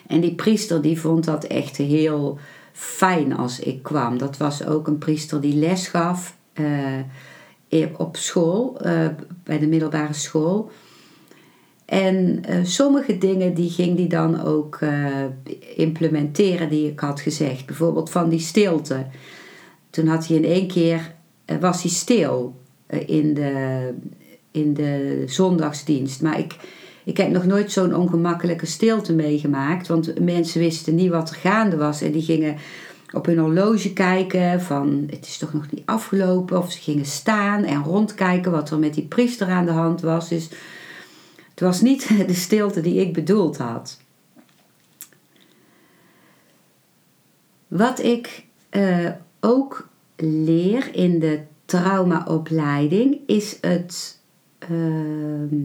En 0.07 0.21
die 0.21 0.35
priester 0.35 0.83
die 0.83 1.01
vond 1.01 1.25
dat 1.25 1.45
echt 1.45 1.77
heel 1.77 2.39
fijn 2.73 3.37
als 3.37 3.59
ik 3.59 3.83
kwam. 3.83 4.19
Dat 4.19 4.37
was 4.37 4.67
ook 4.67 4.87
een 4.87 4.99
priester 4.99 5.41
die 5.41 5.55
les 5.55 5.89
gaf 5.89 6.37
uh, 6.55 7.87
op 7.97 8.17
school, 8.17 8.87
uh, 8.87 9.07
bij 9.45 9.59
de 9.59 9.67
middelbare 9.67 10.13
school. 10.13 10.71
En 11.85 12.43
uh, 12.49 12.65
sommige 12.65 13.19
dingen 13.19 13.55
die 13.55 13.71
ging 13.71 13.97
die 13.97 14.09
dan 14.09 14.43
ook 14.43 14.79
implementeren 15.77 16.69
die 16.69 16.91
ik 16.91 17.01
had 17.01 17.21
gezegd. 17.21 17.67
Bijvoorbeeld 17.67 18.11
van 18.11 18.29
die 18.29 18.39
stilte. 18.41 19.07
Toen 19.91 20.07
had 20.07 20.27
hij 20.27 20.37
in 20.37 20.45
één 20.45 20.67
keer, 20.67 21.15
was 21.61 21.83
hij 21.83 21.91
stil. 21.91 22.55
Eh, 22.87 23.09
in, 23.09 23.35
de, 23.35 23.95
in 24.51 24.75
de 24.75 25.23
zondagsdienst. 25.27 26.23
Maar 26.23 26.39
ik, 26.39 26.57
ik 27.05 27.17
heb 27.17 27.31
nog 27.31 27.47
nooit 27.47 27.73
zo'n 27.73 27.95
ongemakkelijke 27.95 28.67
stilte 28.67 29.13
meegemaakt. 29.13 29.87
Want 29.87 30.21
mensen 30.21 30.61
wisten 30.61 30.95
niet 30.95 31.11
wat 31.11 31.31
er 31.31 31.37
gaande 31.37 31.77
was. 31.77 32.03
En 32.03 32.13
die 32.13 32.23
gingen 32.23 32.57
op 33.13 33.27
hun 33.27 33.39
horloge 33.39 33.93
kijken 33.93 34.61
van 34.61 35.07
het 35.11 35.27
is 35.27 35.39
toch 35.39 35.53
nog 35.53 35.71
niet 35.71 35.83
afgelopen. 35.87 36.59
Of 36.59 36.73
ze 36.73 36.79
gingen 36.79 37.05
staan 37.05 37.65
en 37.65 37.83
rondkijken 37.83 38.53
wat 38.53 38.71
er 38.71 38.79
met 38.79 38.95
die 38.95 39.07
priester 39.07 39.49
aan 39.49 39.65
de 39.65 39.73
hand 39.73 40.01
was. 40.01 40.29
Dus 40.29 40.49
het 41.51 41.61
was 41.61 41.81
niet 41.81 42.09
de 42.27 42.35
stilte 42.35 42.81
die 42.81 43.01
ik 43.01 43.13
bedoeld 43.13 43.57
had. 43.57 44.01
Wat 47.69 48.03
ik 48.03 48.45
uh, 48.71 49.11
ook 49.41 49.89
leer 50.17 50.95
in 50.95 51.19
de 51.19 51.41
traumaopleiding 51.67 53.19
is 53.27 53.59
het, 53.61 54.21
uh, 54.71 55.61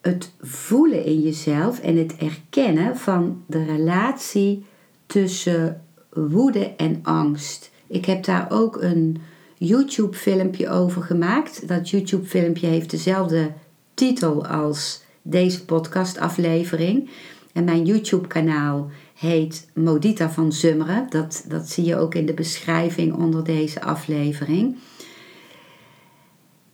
het 0.00 0.32
voelen 0.40 1.04
in 1.04 1.20
jezelf 1.20 1.80
en 1.80 1.96
het 1.96 2.16
erkennen 2.16 2.96
van 2.96 3.42
de 3.46 3.64
relatie 3.64 4.64
tussen 5.06 5.82
woede 6.12 6.74
en 6.76 7.00
angst. 7.02 7.70
Ik 7.86 8.04
heb 8.04 8.24
daar 8.24 8.46
ook 8.50 8.82
een 8.82 9.16
YouTube-filmpje 9.58 10.68
over 10.68 11.02
gemaakt. 11.02 11.68
Dat 11.68 11.90
YouTube-filmpje 11.90 12.66
heeft 12.66 12.90
dezelfde 12.90 13.52
titel 13.94 14.46
als 14.46 15.02
deze 15.22 15.64
podcastaflevering. 15.64 17.10
En 17.52 17.64
mijn 17.64 17.84
YouTube-kanaal 17.84 18.90
heet 19.16 19.68
Modita 19.74 20.30
van 20.30 20.52
Zummeren. 20.52 21.06
Dat, 21.10 21.44
dat 21.48 21.68
zie 21.68 21.84
je 21.84 21.96
ook 21.96 22.14
in 22.14 22.26
de 22.26 22.34
beschrijving 22.34 23.14
onder 23.14 23.44
deze 23.44 23.82
aflevering. 23.82 24.76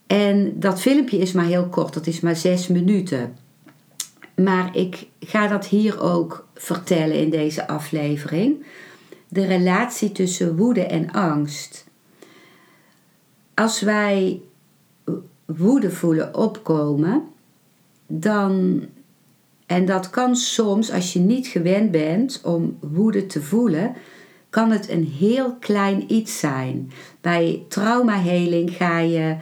En 0.06 0.60
dat 0.60 0.80
filmpje 0.80 1.18
is 1.18 1.32
maar 1.32 1.44
heel 1.44 1.68
kort, 1.68 1.94
dat 1.94 2.06
is 2.06 2.20
maar 2.20 2.36
zes 2.36 2.68
minuten. 2.68 3.36
Maar 4.34 4.76
ik 4.76 5.06
ga 5.20 5.48
dat 5.48 5.66
hier 5.66 6.00
ook 6.00 6.46
vertellen 6.54 7.16
in 7.16 7.30
deze 7.30 7.68
aflevering. 7.68 8.66
De 9.28 9.46
relatie 9.46 10.12
tussen 10.12 10.56
woede 10.56 10.86
en 10.86 11.10
angst. 11.10 11.86
Als 13.54 13.80
wij 13.80 14.40
woede 15.44 15.90
voelen 15.90 16.36
opkomen, 16.36 17.22
dan 18.06 18.82
En 19.72 19.84
dat 19.84 20.10
kan 20.10 20.36
soms, 20.36 20.92
als 20.92 21.12
je 21.12 21.18
niet 21.18 21.46
gewend 21.46 21.90
bent 21.90 22.40
om 22.44 22.78
woede 22.80 23.26
te 23.26 23.42
voelen, 23.42 23.94
kan 24.50 24.70
het 24.70 24.88
een 24.88 25.06
heel 25.18 25.56
klein 25.56 26.12
iets 26.12 26.38
zijn. 26.38 26.90
Bij 27.20 27.62
traumaheling 27.68 28.70
ga 28.70 28.98
je 28.98 29.36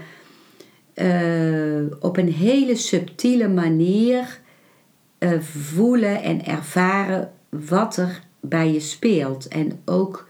uh, 0.94 1.96
op 2.00 2.16
een 2.16 2.32
hele 2.32 2.76
subtiele 2.76 3.48
manier 3.48 4.40
uh, 5.18 5.40
voelen 5.40 6.22
en 6.22 6.46
ervaren 6.46 7.32
wat 7.48 7.96
er 7.96 8.22
bij 8.40 8.72
je 8.72 8.80
speelt. 8.80 9.48
En 9.48 9.80
ook 9.84 10.28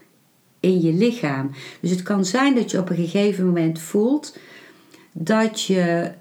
in 0.59 0.81
je 0.81 0.93
lichaam. 0.93 1.51
Dus 1.79 1.89
het 1.89 2.03
kan 2.03 2.25
zijn 2.25 2.55
dat 2.55 2.71
je 2.71 2.79
op 2.79 2.89
een 2.89 2.95
gegeven 2.95 3.45
moment 3.45 3.79
voelt 3.79 4.37
dat 5.11 5.61
je 5.61 6.11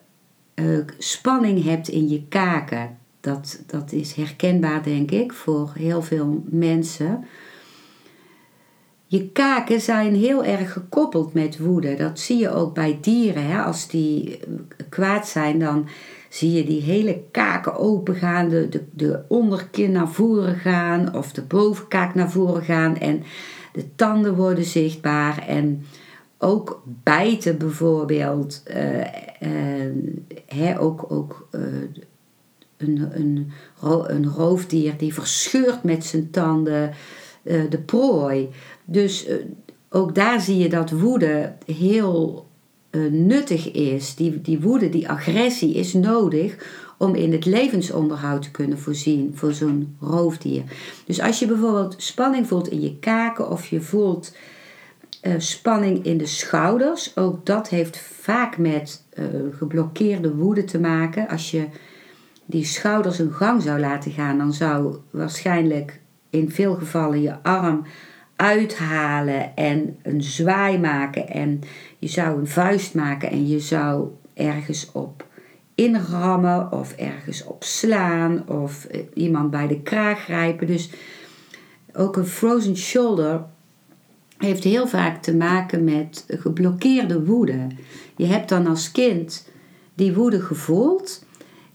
uh, 0.54 0.78
spanning 0.98 1.64
hebt 1.64 1.88
in 1.88 2.08
je 2.08 2.22
kaken. 2.28 2.98
Dat, 3.20 3.62
dat 3.66 3.92
is 3.92 4.12
herkenbaar, 4.12 4.82
denk 4.82 5.10
ik, 5.10 5.32
voor 5.32 5.72
heel 5.74 6.02
veel 6.02 6.42
mensen. 6.44 7.24
Je 9.06 9.28
kaken 9.28 9.80
zijn 9.80 10.14
heel 10.14 10.44
erg 10.44 10.72
gekoppeld 10.72 11.34
met 11.34 11.58
woede. 11.58 11.96
Dat 11.96 12.18
zie 12.18 12.38
je 12.38 12.50
ook 12.50 12.74
bij 12.74 12.98
dieren. 13.00 13.46
Hè? 13.46 13.62
Als 13.62 13.88
die 13.88 14.40
kwaad 14.88 15.28
zijn, 15.28 15.58
dan 15.58 15.88
zie 16.28 16.52
je 16.52 16.64
die 16.64 16.82
hele 16.82 17.22
kaken 17.30 17.76
opengaan, 17.76 18.48
de, 18.48 18.68
de, 18.68 18.84
de 18.92 19.24
onderkin 19.28 19.92
naar 19.92 20.08
voren 20.08 20.54
gaan 20.54 21.14
of 21.14 21.32
de 21.32 21.42
bovenkaak 21.42 22.14
naar 22.14 22.30
voren 22.30 22.62
gaan 22.62 22.96
en 22.96 23.22
de 23.72 23.94
tanden 23.94 24.34
worden 24.34 24.64
zichtbaar 24.64 25.46
en 25.46 25.84
ook 26.38 26.82
bijten 26.86 27.58
bijvoorbeeld. 27.58 28.62
Uh, 28.68 28.76
hè, 30.46 30.80
ook 30.80 31.06
ook 31.08 31.48
een, 32.80 33.08
een, 33.12 33.50
een 34.06 34.26
roofdier 34.26 34.96
die 34.96 35.14
verscheurt 35.14 35.82
met 35.82 36.04
zijn 36.04 36.30
tanden 36.30 36.92
de 37.42 37.78
prooi. 37.86 38.48
Dus 38.84 39.26
ook 39.88 40.14
daar 40.14 40.40
zie 40.40 40.56
je 40.58 40.68
dat 40.68 40.90
woede 40.90 41.52
heel 41.66 42.46
nuttig 43.10 43.72
is. 43.72 44.14
Die, 44.14 44.40
die 44.40 44.60
woede, 44.60 44.88
die 44.88 45.08
agressie 45.08 45.74
is 45.74 45.92
nodig 45.92 46.56
om 46.98 47.14
in 47.14 47.32
het 47.32 47.44
levensonderhoud 47.44 48.42
te 48.42 48.50
kunnen 48.50 48.78
voorzien 48.78 49.32
voor 49.34 49.52
zo'n 49.52 49.96
roofdier. 50.00 50.62
Dus 51.06 51.20
als 51.20 51.38
je 51.38 51.46
bijvoorbeeld 51.46 51.94
spanning 51.98 52.46
voelt 52.46 52.68
in 52.68 52.80
je 52.80 52.98
kaken 52.98 53.50
of 53.50 53.66
je 53.66 53.80
voelt 53.80 54.32
spanning 55.38 56.04
in 56.04 56.18
de 56.18 56.26
schouders, 56.26 57.16
ook 57.16 57.46
dat 57.46 57.68
heeft 57.68 57.98
vaak 57.98 58.58
met 58.58 59.04
geblokkeerde 59.50 60.34
woede 60.34 60.64
te 60.64 60.80
maken. 60.80 61.28
Als 61.28 61.50
je 61.50 61.66
die 62.50 62.64
schouders 62.64 63.18
een 63.18 63.32
gang 63.32 63.62
zou 63.62 63.80
laten 63.80 64.12
gaan, 64.12 64.38
dan 64.38 64.52
zou 64.52 64.96
waarschijnlijk 65.10 66.00
in 66.30 66.50
veel 66.50 66.74
gevallen 66.74 67.22
je 67.22 67.42
arm 67.42 67.84
uithalen 68.36 69.56
en 69.56 69.98
een 70.02 70.22
zwaai 70.22 70.78
maken 70.78 71.28
en 71.28 71.60
je 71.98 72.08
zou 72.08 72.38
een 72.38 72.48
vuist 72.48 72.94
maken 72.94 73.30
en 73.30 73.48
je 73.48 73.60
zou 73.60 74.08
ergens 74.34 74.92
op 74.92 75.28
inrammen 75.74 76.72
of 76.72 76.92
ergens 76.92 77.44
op 77.44 77.64
slaan 77.64 78.48
of 78.48 78.84
eh, 78.84 79.00
iemand 79.14 79.50
bij 79.50 79.66
de 79.66 79.80
kraag 79.80 80.18
grijpen. 80.18 80.66
Dus 80.66 80.90
ook 81.92 82.16
een 82.16 82.26
frozen 82.26 82.76
shoulder 82.76 83.44
heeft 84.38 84.64
heel 84.64 84.86
vaak 84.88 85.22
te 85.22 85.36
maken 85.36 85.84
met 85.84 86.24
geblokkeerde 86.28 87.24
woede. 87.24 87.66
Je 88.16 88.26
hebt 88.26 88.48
dan 88.48 88.66
als 88.66 88.92
kind 88.92 89.48
die 89.94 90.14
woede 90.14 90.40
gevoeld 90.40 91.24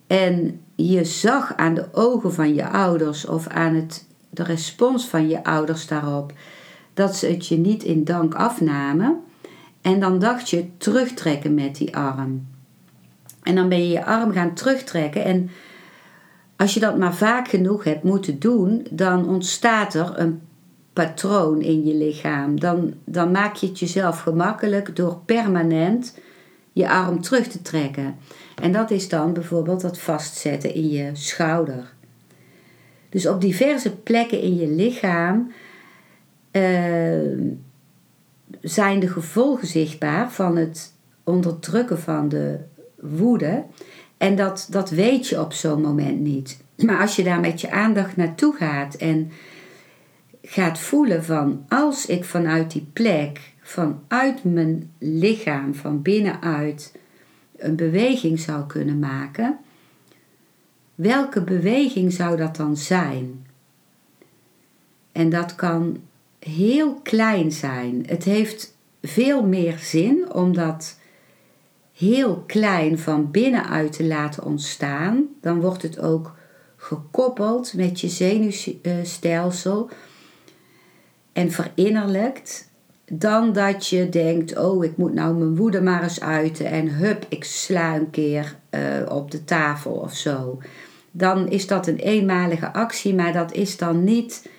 en 0.07 0.59
je 0.75 1.03
zag 1.03 1.55
aan 1.55 1.73
de 1.73 1.87
ogen 1.91 2.33
van 2.33 2.53
je 2.53 2.69
ouders 2.69 3.25
of 3.25 3.47
aan 3.47 3.75
het, 3.75 4.05
de 4.29 4.43
respons 4.43 5.07
van 5.07 5.27
je 5.27 5.43
ouders 5.43 5.87
daarop 5.87 6.33
dat 6.93 7.15
ze 7.15 7.27
het 7.27 7.47
je 7.47 7.57
niet 7.57 7.83
in 7.83 8.03
dank 8.03 8.35
afnamen. 8.35 9.19
En 9.81 9.99
dan 9.99 10.19
dacht 10.19 10.49
je 10.49 10.77
terugtrekken 10.77 11.53
met 11.53 11.75
die 11.75 11.95
arm. 11.95 12.47
En 13.43 13.55
dan 13.55 13.69
ben 13.69 13.77
je 13.77 13.89
je 13.89 14.05
arm 14.05 14.31
gaan 14.31 14.53
terugtrekken. 14.53 15.23
En 15.23 15.49
als 16.55 16.73
je 16.73 16.79
dat 16.79 16.97
maar 16.97 17.15
vaak 17.15 17.47
genoeg 17.47 17.83
hebt 17.83 18.03
moeten 18.03 18.39
doen, 18.39 18.87
dan 18.91 19.27
ontstaat 19.27 19.93
er 19.93 20.13
een 20.15 20.41
patroon 20.93 21.61
in 21.61 21.85
je 21.85 21.93
lichaam. 21.95 22.59
Dan, 22.59 22.93
dan 23.05 23.31
maak 23.31 23.55
je 23.55 23.67
het 23.67 23.79
jezelf 23.79 24.19
gemakkelijk 24.19 24.95
door 24.95 25.19
permanent 25.25 26.19
je 26.75 26.89
arm 26.89 27.21
terug 27.21 27.47
te 27.47 27.61
trekken. 27.61 28.15
En 28.61 28.71
dat 28.71 28.91
is 28.91 29.09
dan 29.09 29.33
bijvoorbeeld 29.33 29.81
dat 29.81 29.99
vastzetten 29.99 30.73
in 30.73 30.89
je 30.89 31.09
schouder. 31.13 31.93
Dus 33.09 33.27
op 33.27 33.41
diverse 33.41 33.95
plekken 33.95 34.41
in 34.41 34.55
je 34.55 34.67
lichaam 34.67 35.51
uh, 36.51 37.53
zijn 38.61 38.99
de 38.99 39.07
gevolgen 39.07 39.67
zichtbaar 39.67 40.31
van 40.31 40.55
het 40.55 40.93
onderdrukken 41.23 41.99
van 41.99 42.29
de 42.29 42.59
woede. 42.99 43.63
En 44.17 44.35
dat, 44.35 44.67
dat 44.69 44.89
weet 44.89 45.27
je 45.27 45.41
op 45.41 45.53
zo'n 45.53 45.81
moment 45.81 46.19
niet. 46.19 46.61
Maar 46.77 47.01
als 47.01 47.15
je 47.15 47.23
daar 47.23 47.39
met 47.39 47.61
je 47.61 47.71
aandacht 47.71 48.15
naartoe 48.15 48.55
gaat 48.55 48.95
en 48.95 49.31
gaat 50.41 50.79
voelen 50.79 51.23
van 51.23 51.65
als 51.69 52.05
ik 52.05 52.23
vanuit 52.25 52.71
die 52.71 52.87
plek, 52.93 53.53
vanuit 53.67 54.43
mijn 54.43 54.91
lichaam, 54.97 55.75
van 55.75 56.01
binnenuit 56.01 56.95
een 57.57 57.75
beweging 57.75 58.39
zou 58.39 58.65
kunnen 58.65 58.99
maken, 58.99 59.59
welke 60.95 61.43
beweging 61.43 62.13
zou 62.13 62.37
dat 62.37 62.55
dan 62.55 62.77
zijn? 62.77 63.45
En 65.11 65.29
dat 65.29 65.55
kan 65.55 66.01
heel 66.39 66.99
klein 67.03 67.51
zijn. 67.51 68.03
Het 68.07 68.23
heeft 68.23 68.77
veel 69.01 69.45
meer 69.45 69.77
zin 69.77 70.33
om 70.33 70.53
dat 70.53 70.99
heel 71.93 72.43
klein 72.47 72.99
van 72.99 73.31
binnenuit 73.31 73.91
te 73.91 74.03
laten 74.03 74.43
ontstaan. 74.43 75.25
Dan 75.41 75.61
wordt 75.61 75.81
het 75.81 75.99
ook 75.99 76.35
gekoppeld 76.75 77.73
met 77.73 78.01
je 78.01 78.09
zenuwstelsel 78.09 79.89
en 81.33 81.51
verinnerlijkt. 81.51 82.73
Dan 83.11 83.53
dat 83.53 83.87
je 83.87 84.09
denkt, 84.09 84.57
oh 84.57 84.83
ik 84.83 84.97
moet 84.97 85.13
nou 85.13 85.35
mijn 85.35 85.55
woede 85.55 85.81
maar 85.81 86.03
eens 86.03 86.21
uiten 86.21 86.65
en 86.65 86.89
hup, 86.89 87.25
ik 87.29 87.43
sla 87.43 87.95
een 87.95 88.09
keer 88.09 88.55
uh, 88.71 88.81
op 89.09 89.31
de 89.31 89.43
tafel 89.43 89.91
of 89.91 90.15
zo. 90.15 90.61
Dan 91.11 91.47
is 91.49 91.67
dat 91.67 91.87
een 91.87 91.97
eenmalige 91.97 92.73
actie, 92.73 93.15
maar 93.15 93.33
dat 93.33 93.53
is 93.53 93.77
dan 93.77 94.03
niet 94.03 94.49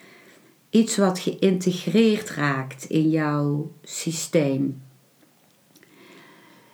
iets 0.71 0.97
wat 0.97 1.19
geïntegreerd 1.19 2.31
raakt 2.31 2.85
in 2.85 3.11
jouw 3.11 3.71
systeem. 3.83 4.83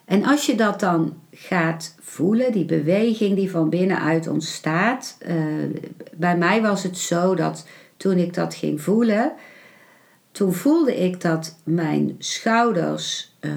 En 0.04 0.24
als 0.24 0.46
je 0.46 0.54
dat 0.54 0.80
dan 0.80 1.16
gaat 1.30 1.94
voelen, 2.00 2.52
die 2.52 2.64
beweging 2.64 3.36
die 3.36 3.50
van 3.50 3.68
binnenuit 3.68 4.28
ontstaat. 4.28 5.18
Uh, 5.28 5.36
bij 6.14 6.36
mij 6.36 6.62
was 6.62 6.82
het 6.82 6.98
zo 6.98 7.34
dat 7.34 7.66
toen 7.96 8.18
ik 8.18 8.34
dat 8.34 8.54
ging 8.54 8.80
voelen, 8.80 9.32
toen 10.32 10.52
voelde 10.52 10.96
ik 10.96 11.20
dat 11.20 11.56
mijn 11.64 12.14
schouders 12.18 13.34
uh, 13.40 13.52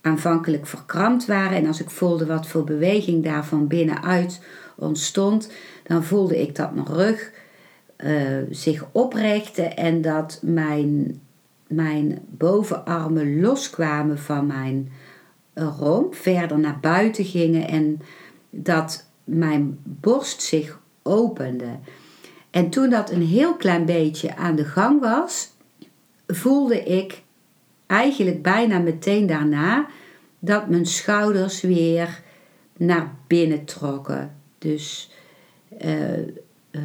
aanvankelijk 0.00 0.66
verkrampt 0.66 1.26
waren. 1.26 1.56
En 1.56 1.66
als 1.66 1.80
ik 1.80 1.90
voelde 1.90 2.26
wat 2.26 2.46
voor 2.46 2.64
beweging 2.64 3.24
daar 3.24 3.44
van 3.44 3.66
binnenuit 3.66 4.40
ontstond, 4.76 5.52
dan 5.82 6.04
voelde 6.04 6.40
ik 6.40 6.54
dat 6.54 6.74
mijn 6.74 6.86
rug 6.86 7.32
uh, 7.96 8.42
zich 8.50 8.84
oprichtte 8.92 9.62
en 9.62 10.02
dat 10.02 10.38
mijn, 10.42 11.20
mijn 11.66 12.18
bovenarmen 12.28 13.40
loskwamen 13.40 14.18
van 14.18 14.46
mijn 14.46 14.92
romp, 15.54 16.14
verder 16.14 16.58
naar 16.58 16.78
buiten 16.80 17.24
gingen 17.24 17.68
en 17.68 18.00
dat 18.50 19.08
mijn 19.24 19.78
borst 19.82 20.42
zich 20.42 20.80
opende. 21.02 21.78
En 22.56 22.70
toen 22.70 22.90
dat 22.90 23.10
een 23.10 23.22
heel 23.22 23.56
klein 23.56 23.84
beetje 23.84 24.36
aan 24.36 24.56
de 24.56 24.64
gang 24.64 25.00
was, 25.00 25.50
voelde 26.26 26.82
ik 26.82 27.22
eigenlijk 27.86 28.42
bijna 28.42 28.78
meteen 28.78 29.26
daarna 29.26 29.86
dat 30.38 30.68
mijn 30.68 30.86
schouders 30.86 31.60
weer 31.60 32.22
naar 32.76 33.14
binnen 33.26 33.64
trokken. 33.64 34.34
Dus 34.58 35.10
uh, 35.84 36.80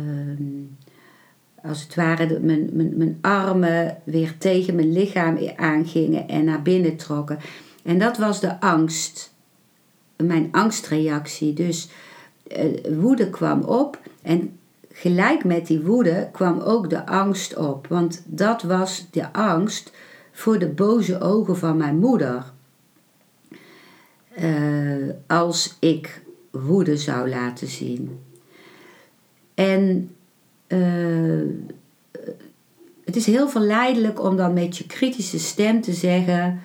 als 1.63 1.81
het 1.83 1.95
ware 1.95 2.39
mijn, 2.39 2.69
mijn, 2.73 2.97
mijn 2.97 3.17
armen 3.21 3.97
weer 4.03 4.37
tegen 4.37 4.75
mijn 4.75 4.93
lichaam 4.93 5.37
aangingen 5.55 6.27
en 6.27 6.43
naar 6.43 6.61
binnen 6.61 6.95
trokken. 6.95 7.39
En 7.83 7.99
dat 7.99 8.17
was 8.17 8.39
de 8.39 8.59
angst, 8.59 9.33
mijn 10.15 10.47
angstreactie. 10.51 11.53
Dus 11.53 11.89
uh, 12.57 12.95
woede 12.99 13.29
kwam 13.29 13.61
op 13.61 13.99
en 14.21 14.59
gelijk 15.01 15.43
met 15.43 15.67
die 15.67 15.81
woede 15.81 16.29
kwam 16.31 16.59
ook 16.59 16.89
de 16.89 17.05
angst 17.05 17.55
op. 17.57 17.87
Want 17.87 18.23
dat 18.25 18.61
was 18.61 19.07
de 19.11 19.33
angst 19.33 19.91
voor 20.31 20.59
de 20.59 20.67
boze 20.67 21.19
ogen 21.19 21.57
van 21.57 21.77
mijn 21.77 21.97
moeder. 21.97 22.51
Uh, 24.39 25.09
als 25.27 25.75
ik 25.79 26.21
woede 26.51 26.97
zou 26.97 27.29
laten 27.29 27.67
zien. 27.67 28.19
En 29.53 30.15
uh, 30.67 31.49
het 33.05 33.15
is 33.15 33.25
heel 33.25 33.49
verleidelijk 33.49 34.23
om 34.23 34.35
dan 34.35 34.53
met 34.53 34.77
je 34.77 34.85
kritische 34.85 35.39
stem 35.39 35.81
te 35.81 35.93
zeggen: 35.93 36.61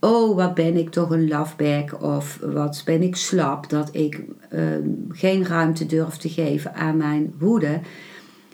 Oh, 0.00 0.36
wat 0.36 0.54
ben 0.54 0.76
ik 0.76 0.90
toch 0.90 1.10
een 1.10 1.28
lafbek 1.28 2.02
of 2.02 2.38
wat 2.42 2.82
ben 2.84 3.02
ik 3.02 3.16
slap 3.16 3.70
dat 3.70 3.88
ik 3.92 4.24
uh, 4.50 4.62
geen 5.10 5.46
ruimte 5.46 5.86
durf 5.86 6.16
te 6.16 6.28
geven 6.28 6.74
aan 6.74 6.96
mijn 6.96 7.34
woede. 7.38 7.80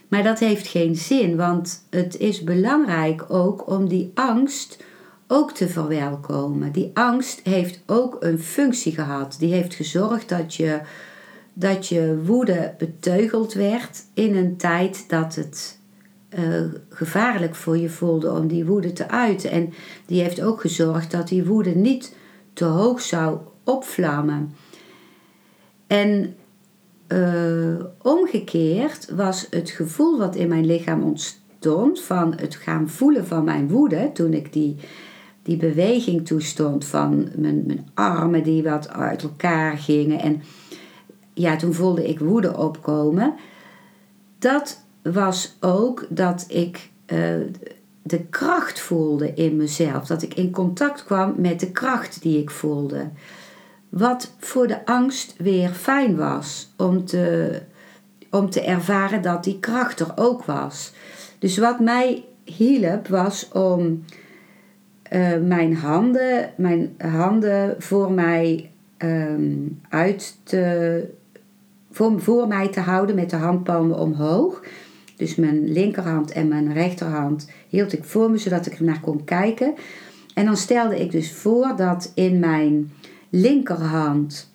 Maar 0.09 0.23
dat 0.23 0.39
heeft 0.39 0.67
geen 0.67 0.97
zin, 0.97 1.37
want 1.37 1.87
het 1.91 2.17
is 2.17 2.45
belangrijk 2.45 3.25
ook 3.29 3.71
om 3.71 3.89
die 3.89 4.11
angst 4.15 4.85
ook 5.27 5.53
te 5.53 5.69
verwelkomen. 5.69 6.73
Die 6.73 6.91
angst 6.95 7.41
heeft 7.43 7.83
ook 7.87 8.17
een 8.21 8.39
functie 8.39 8.93
gehad. 8.93 9.37
Die 9.39 9.53
heeft 9.53 9.75
gezorgd 9.75 10.29
dat 10.29 10.55
je, 10.55 10.81
dat 11.53 11.89
je 11.89 12.23
woede 12.25 12.75
beteugeld 12.79 13.53
werd 13.53 14.05
in 14.15 14.37
een 14.37 14.57
tijd 14.57 15.05
dat 15.09 15.35
het 15.35 15.79
uh, 16.39 16.65
gevaarlijk 16.89 17.55
voor 17.55 17.79
je 17.79 17.89
voelde 17.89 18.33
om 18.33 18.47
die 18.47 18.65
woede 18.65 18.93
te 18.93 19.09
uiten. 19.09 19.51
En 19.51 19.73
die 20.07 20.23
heeft 20.23 20.43
ook 20.43 20.61
gezorgd 20.61 21.11
dat 21.11 21.29
die 21.29 21.45
woede 21.45 21.71
niet 21.71 22.17
te 22.53 22.65
hoog 22.65 23.01
zou 23.01 23.39
opvlammen. 23.65 24.55
En 25.87 26.35
uh, 27.09 27.85
omgekeerd 28.03 29.11
was 29.11 29.47
het 29.51 29.71
gevoel 29.71 30.19
wat 30.19 30.37
in 30.37 30.49
mijn 30.49 30.67
lichaam 30.67 31.03
ontstond 31.03 32.01
van 32.01 32.35
het 32.37 32.55
gaan 32.55 32.89
voelen 32.89 33.27
van 33.27 33.45
mijn 33.45 33.69
woede 33.69 34.11
toen 34.13 34.33
ik 34.33 34.53
die, 34.53 34.77
die 35.43 35.57
beweging 35.57 36.27
toestond 36.27 36.85
van 36.85 37.29
mijn, 37.37 37.63
mijn 37.67 37.89
armen 37.95 38.43
die 38.43 38.63
wat 38.63 38.89
uit 38.89 39.23
elkaar 39.23 39.79
gingen 39.79 40.21
en 40.21 40.43
ja, 41.35 41.57
toen 41.57 41.75
voelde 41.75 42.09
ik 42.09 42.19
woede 42.19 42.57
opkomen. 42.57 43.35
Dat 44.39 44.84
was 45.13 45.57
ook 45.61 46.07
dat 46.09 46.45
ik 46.49 46.91
uh, 47.07 47.19
de 48.03 48.21
kracht 48.31 48.81
voelde 48.81 49.35
in 49.35 49.57
mezelf. 49.57 50.07
Dat 50.07 50.23
ik 50.23 50.35
in 50.35 50.51
contact 50.51 51.05
kwam 51.05 51.35
met 51.37 51.61
de 51.61 51.71
kracht 51.71 52.23
die 52.23 52.39
ik 52.39 52.51
voelde. 52.51 53.09
Wat 53.89 54.35
voor 54.39 54.67
de 54.67 54.87
angst 54.87 55.35
weer 55.39 55.71
fijn 55.71 56.17
was 56.17 56.73
om 56.77 57.05
te, 57.05 57.61
om 58.31 58.51
te 58.51 58.61
ervaren 58.61 59.23
dat 59.23 59.45
die 59.45 59.61
kracht 59.61 60.01
er 60.01 60.13
ook 60.15 60.45
was. 60.45 60.93
Dus 61.39 61.59
wat 61.59 61.81
mij 61.81 62.25
hielp 62.45 63.09
was 63.09 63.49
om 63.53 64.05
uh, 65.13 65.37
mijn 65.37 65.77
handen, 65.77 66.51
mijn 66.57 66.95
handen 66.99 67.75
voor 67.79 68.13
mij 68.13 68.71
um, 68.99 69.81
uit 69.89 70.37
te, 70.43 71.05
voor, 71.91 72.21
voor 72.21 72.49
mij 72.49 72.69
te 72.69 72.81
houden 72.81 73.15
met 73.15 73.31
de 73.31 73.37
handpalmen 73.37 73.99
omhoog. 73.99 74.63
Dus 75.17 75.35
mijn 75.35 75.73
linkerhand 75.73 76.33
en 76.33 76.49
mijn 76.49 76.73
rechterhand 76.73 77.51
hield 77.69 77.93
ik 77.93 78.05
voor 78.05 78.31
me 78.31 78.39
zodat 78.39 78.67
ik 78.67 78.73
ernaar 78.73 79.01
kon 79.01 79.25
kijken. 79.25 79.75
En 80.35 80.45
dan 80.45 80.57
stelde 80.57 81.01
ik 81.01 81.11
dus 81.11 81.33
voor 81.33 81.77
dat 81.77 82.13
in 82.15 82.39
mijn 82.39 82.93
linkerhand 83.29 84.53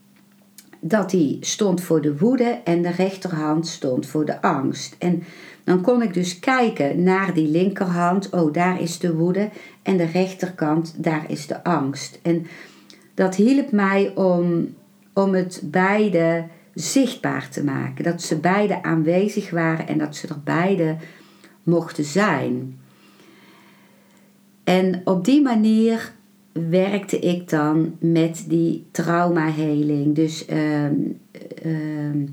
dat 0.79 1.09
die 1.09 1.37
stond 1.41 1.81
voor 1.81 2.01
de 2.01 2.17
woede 2.17 2.59
en 2.63 2.81
de 2.81 2.91
rechterhand 2.91 3.67
stond 3.67 4.05
voor 4.05 4.25
de 4.25 4.41
angst. 4.41 4.95
En 4.99 5.23
dan 5.63 5.81
kon 5.81 6.01
ik 6.01 6.13
dus 6.13 6.39
kijken 6.39 7.03
naar 7.03 7.33
die 7.33 7.47
linkerhand, 7.47 8.29
oh 8.29 8.53
daar 8.53 8.81
is 8.81 8.99
de 8.99 9.13
woede 9.13 9.49
en 9.81 9.97
de 9.97 10.05
rechterkant, 10.05 11.03
daar 11.03 11.25
is 11.27 11.47
de 11.47 11.63
angst. 11.63 12.19
En 12.21 12.47
dat 13.13 13.35
hielp 13.35 13.71
mij 13.71 14.11
om, 14.15 14.73
om 15.13 15.33
het 15.33 15.61
beide 15.63 16.43
zichtbaar 16.81 17.49
te 17.49 17.63
maken. 17.63 18.03
Dat 18.03 18.21
ze 18.21 18.39
beide 18.39 18.83
aanwezig 18.83 19.49
waren 19.49 19.87
en 19.87 19.97
dat 19.97 20.15
ze 20.15 20.27
er 20.27 20.41
beide 20.43 20.95
mochten 21.63 22.03
zijn. 22.03 22.79
En 24.63 25.01
op 25.03 25.25
die 25.25 25.41
manier 25.41 26.13
werkte 26.51 27.19
ik 27.19 27.49
dan 27.49 27.95
met 27.99 28.45
die 28.47 28.85
traumaheling. 28.91 30.15
Dus 30.15 30.45
uh, 30.47 30.85
uh, 31.65 32.27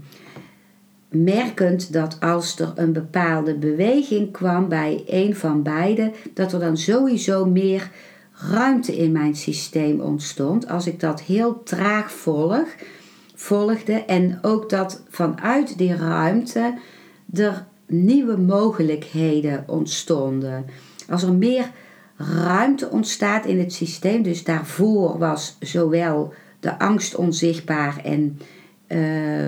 merkend 1.09 1.93
dat 1.93 2.21
als 2.21 2.59
er 2.59 2.73
een 2.75 2.93
bepaalde 2.93 3.55
beweging 3.55 4.33
kwam 4.33 4.69
bij 4.69 5.03
een 5.07 5.37
van 5.37 5.63
beiden, 5.63 6.13
dat 6.35 6.53
er 6.53 6.61
dan 6.61 6.77
sowieso 6.77 7.45
meer 7.45 7.91
ruimte 8.33 8.97
in 8.97 9.13
mijn 9.13 9.35
systeem 9.35 10.01
ontstond. 10.01 10.69
Als 10.69 10.87
ik 10.87 11.01
dat 11.01 11.23
heel 11.23 11.63
traag 11.63 12.13
volg, 12.13 12.67
volgde 13.47 13.93
en 13.93 14.39
ook 14.43 14.71
dat 14.71 15.03
vanuit 15.09 15.79
die 15.79 15.97
ruimte 15.97 16.75
er 17.33 17.65
nieuwe 17.87 18.37
mogelijkheden 18.37 19.65
ontstonden. 19.67 20.65
Als 21.09 21.23
er 21.23 21.33
meer 21.33 21.71
ruimte 22.17 22.91
ontstaat 22.91 23.45
in 23.45 23.59
het 23.59 23.73
systeem, 23.73 24.23
dus 24.23 24.45
daarvoor 24.45 25.19
was 25.19 25.57
zowel 25.61 26.33
de 26.61 26.79
angst 26.79 27.15
onzichtbaar 27.15 28.01
en, 28.05 28.39
uh, 28.89 29.47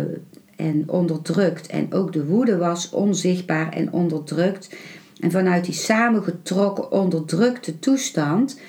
en 0.56 0.84
onderdrukt, 0.86 1.66
en 1.66 1.92
ook 1.92 2.12
de 2.12 2.26
woede 2.26 2.56
was 2.56 2.90
onzichtbaar 2.90 3.72
en 3.72 3.92
onderdrukt. 3.92 4.76
En 5.20 5.30
vanuit 5.30 5.64
die 5.64 5.74
samengetrokken, 5.74 6.92
onderdrukte 6.92 7.78
toestand 7.78 8.60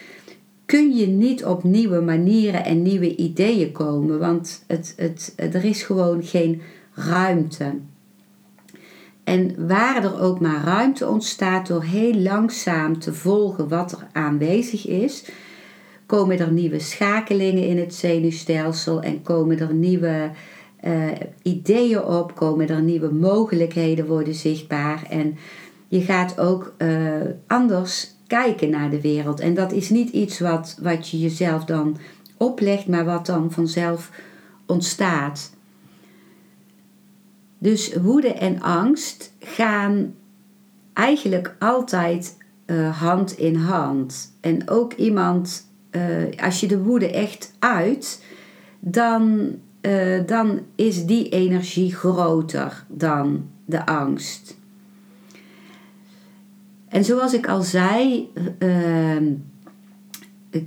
kun 0.69 0.95
je 0.95 1.07
niet 1.07 1.45
op 1.45 1.63
nieuwe 1.63 1.99
manieren 1.99 2.65
en 2.65 2.81
nieuwe 2.81 3.15
ideeën 3.15 3.71
komen, 3.71 4.19
want 4.19 4.63
het, 4.67 4.93
het, 4.97 5.33
er 5.35 5.65
is 5.65 5.83
gewoon 5.83 6.23
geen 6.23 6.61
ruimte. 6.93 7.73
En 9.23 9.67
waar 9.67 10.03
er 10.03 10.21
ook 10.21 10.39
maar 10.39 10.63
ruimte 10.63 11.07
ontstaat 11.07 11.67
door 11.67 11.83
heel 11.83 12.13
langzaam 12.13 12.99
te 12.99 13.13
volgen 13.13 13.67
wat 13.67 13.91
er 13.91 14.07
aanwezig 14.11 14.87
is, 14.87 15.25
komen 16.05 16.39
er 16.39 16.51
nieuwe 16.51 16.79
schakelingen 16.79 17.67
in 17.67 17.77
het 17.77 17.93
zenuwstelsel 17.93 19.01
en 19.01 19.21
komen 19.21 19.59
er 19.59 19.73
nieuwe 19.73 20.31
uh, 20.83 21.05
ideeën 21.41 22.03
op, 22.03 22.35
komen 22.35 22.69
er 22.69 22.81
nieuwe 22.81 23.13
mogelijkheden 23.13 24.07
worden 24.07 24.35
zichtbaar 24.35 25.05
en 25.09 25.37
je 25.87 26.01
gaat 26.01 26.39
ook 26.39 26.73
uh, 26.77 27.21
anders 27.47 28.17
kijken 28.29 28.69
naar 28.69 28.89
de 28.89 29.01
wereld. 29.01 29.39
En 29.39 29.53
dat 29.53 29.71
is 29.71 29.89
niet 29.89 30.09
iets 30.09 30.39
wat, 30.39 30.77
wat 30.81 31.09
je 31.09 31.19
jezelf 31.19 31.65
dan 31.65 31.97
oplegt, 32.37 32.87
maar 32.87 33.05
wat 33.05 33.25
dan 33.25 33.51
vanzelf 33.51 34.11
ontstaat. 34.65 35.51
Dus 37.57 37.93
woede 37.93 38.33
en 38.33 38.61
angst 38.61 39.33
gaan 39.39 40.13
eigenlijk 40.93 41.55
altijd 41.59 42.37
uh, 42.65 42.99
hand 43.01 43.37
in 43.37 43.55
hand. 43.55 44.33
En 44.41 44.69
ook 44.69 44.93
iemand, 44.93 45.67
uh, 45.91 46.41
als 46.43 46.59
je 46.59 46.67
de 46.67 46.83
woede 46.83 47.11
echt 47.11 47.53
uit, 47.59 48.23
dan, 48.79 49.55
uh, 49.81 50.25
dan 50.25 50.59
is 50.75 51.05
die 51.05 51.29
energie 51.29 51.95
groter 51.95 52.85
dan 52.87 53.49
de 53.65 53.85
angst. 53.85 54.58
En 56.89 57.03
zoals 57.03 57.33
ik 57.33 57.47
al 57.47 57.61
zei, 57.61 58.29
uh, 58.59 59.17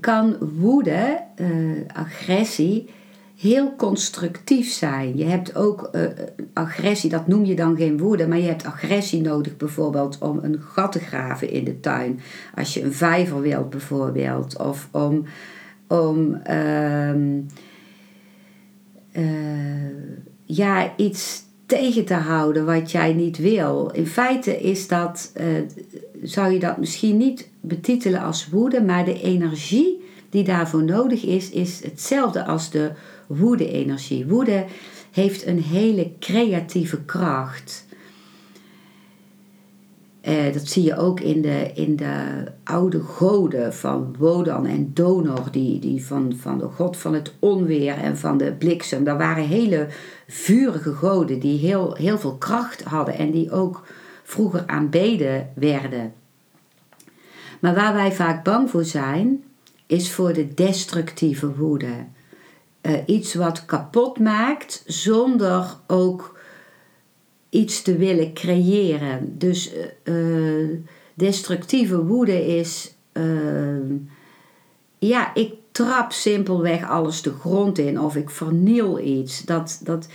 kan 0.00 0.36
woede, 0.38 1.20
uh, 1.40 1.80
agressie, 1.92 2.90
heel 3.36 3.76
constructief 3.76 4.70
zijn. 4.70 5.16
Je 5.16 5.24
hebt 5.24 5.56
ook 5.56 5.88
uh, 5.92 6.02
agressie, 6.52 7.10
dat 7.10 7.26
noem 7.26 7.44
je 7.44 7.54
dan 7.54 7.76
geen 7.76 7.98
woede, 7.98 8.28
maar 8.28 8.38
je 8.38 8.46
hebt 8.46 8.64
agressie 8.64 9.20
nodig 9.20 9.56
bijvoorbeeld 9.56 10.18
om 10.18 10.38
een 10.42 10.60
gat 10.60 10.92
te 10.92 10.98
graven 10.98 11.50
in 11.50 11.64
de 11.64 11.80
tuin. 11.80 12.20
Als 12.54 12.74
je 12.74 12.82
een 12.82 12.92
vijver 12.92 13.40
wilt 13.40 13.70
bijvoorbeeld, 13.70 14.58
of 14.58 14.88
om, 14.90 15.24
om 15.88 16.40
uh, 19.12 19.90
ja, 20.44 20.96
iets 20.96 21.44
tegen 21.66 22.04
te 22.04 22.14
houden 22.14 22.64
wat 22.64 22.90
jij 22.90 23.12
niet 23.12 23.38
wil. 23.38 23.90
In 23.90 24.06
feite 24.06 24.60
is 24.60 24.88
dat, 24.88 25.32
zou 26.22 26.52
je 26.52 26.58
dat 26.58 26.76
misschien 26.76 27.16
niet 27.16 27.48
betitelen 27.60 28.20
als 28.20 28.48
woede, 28.48 28.82
maar 28.82 29.04
de 29.04 29.22
energie 29.22 30.00
die 30.30 30.44
daarvoor 30.44 30.84
nodig 30.84 31.24
is, 31.24 31.50
is 31.50 31.82
hetzelfde 31.84 32.44
als 32.44 32.70
de 32.70 32.90
woede-energie. 33.26 34.26
Woede 34.26 34.64
heeft 35.10 35.46
een 35.46 35.62
hele 35.62 36.12
creatieve 36.18 37.02
kracht. 37.04 37.86
Uh, 40.28 40.52
dat 40.52 40.66
zie 40.66 40.82
je 40.82 40.96
ook 40.96 41.20
in 41.20 41.42
de, 41.42 41.70
in 41.74 41.96
de 41.96 42.44
oude 42.64 43.00
goden 43.00 43.74
van 43.74 44.14
Wodan 44.18 44.66
en 44.66 44.90
Donor, 44.94 45.48
die, 45.50 45.78
die 45.78 46.04
van, 46.04 46.32
van 46.36 46.58
de 46.58 46.64
god 46.64 46.96
van 46.96 47.14
het 47.14 47.32
onweer 47.38 47.98
en 47.98 48.16
van 48.16 48.38
de 48.38 48.52
bliksem. 48.52 49.04
Dat 49.04 49.18
waren 49.18 49.44
hele 49.44 49.86
vurige 50.28 50.92
goden 50.92 51.38
die 51.38 51.58
heel, 51.58 51.94
heel 51.94 52.18
veel 52.18 52.36
kracht 52.36 52.82
hadden 52.82 53.18
en 53.18 53.30
die 53.30 53.50
ook 53.50 53.82
vroeger 54.32 54.66
aanbeden 54.66 55.52
werden. 55.54 56.12
Maar 57.60 57.74
waar 57.74 57.94
wij 57.94 58.12
vaak 58.12 58.44
bang 58.44 58.70
voor 58.70 58.84
zijn, 58.84 59.44
is 59.86 60.12
voor 60.12 60.32
de 60.32 60.54
destructieve 60.54 61.54
woede. 61.54 62.06
eh, 62.80 62.92
iets 63.06 63.34
wat 63.34 63.64
kapot 63.64 64.18
maakt 64.18 64.82
zonder 64.86 65.76
ook 65.86 66.38
iets 67.48 67.82
te 67.82 67.96
willen 67.96 68.34
creëren. 68.34 69.38
Dus 69.38 69.72
uh, 70.04 70.78
destructieve 71.14 72.04
woede 72.04 72.46
is, 72.46 72.94
ja, 74.98 75.34
ik 75.34 75.54
trap 75.72 76.12
simpelweg 76.12 76.88
alles 76.88 77.22
de 77.22 77.32
grond 77.32 77.78
in 77.78 78.00
of 78.00 78.16
ik 78.16 78.30
verniel 78.30 79.00
iets. 79.00 79.42
Dat, 79.42 79.80
dat, 79.84 80.08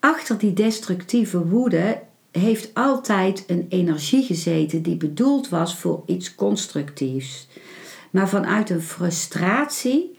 achter 0.00 0.38
die 0.38 0.52
destructieve 0.52 1.46
woede 1.46 2.00
heeft 2.32 2.74
altijd 2.74 3.44
een 3.46 3.66
energie 3.68 4.22
gezeten 4.22 4.82
die 4.82 4.96
bedoeld 4.96 5.48
was 5.48 5.76
voor 5.76 6.02
iets 6.06 6.34
constructiefs. 6.34 7.48
Maar 8.10 8.28
vanuit 8.28 8.70
een 8.70 8.82
frustratie 8.82 10.16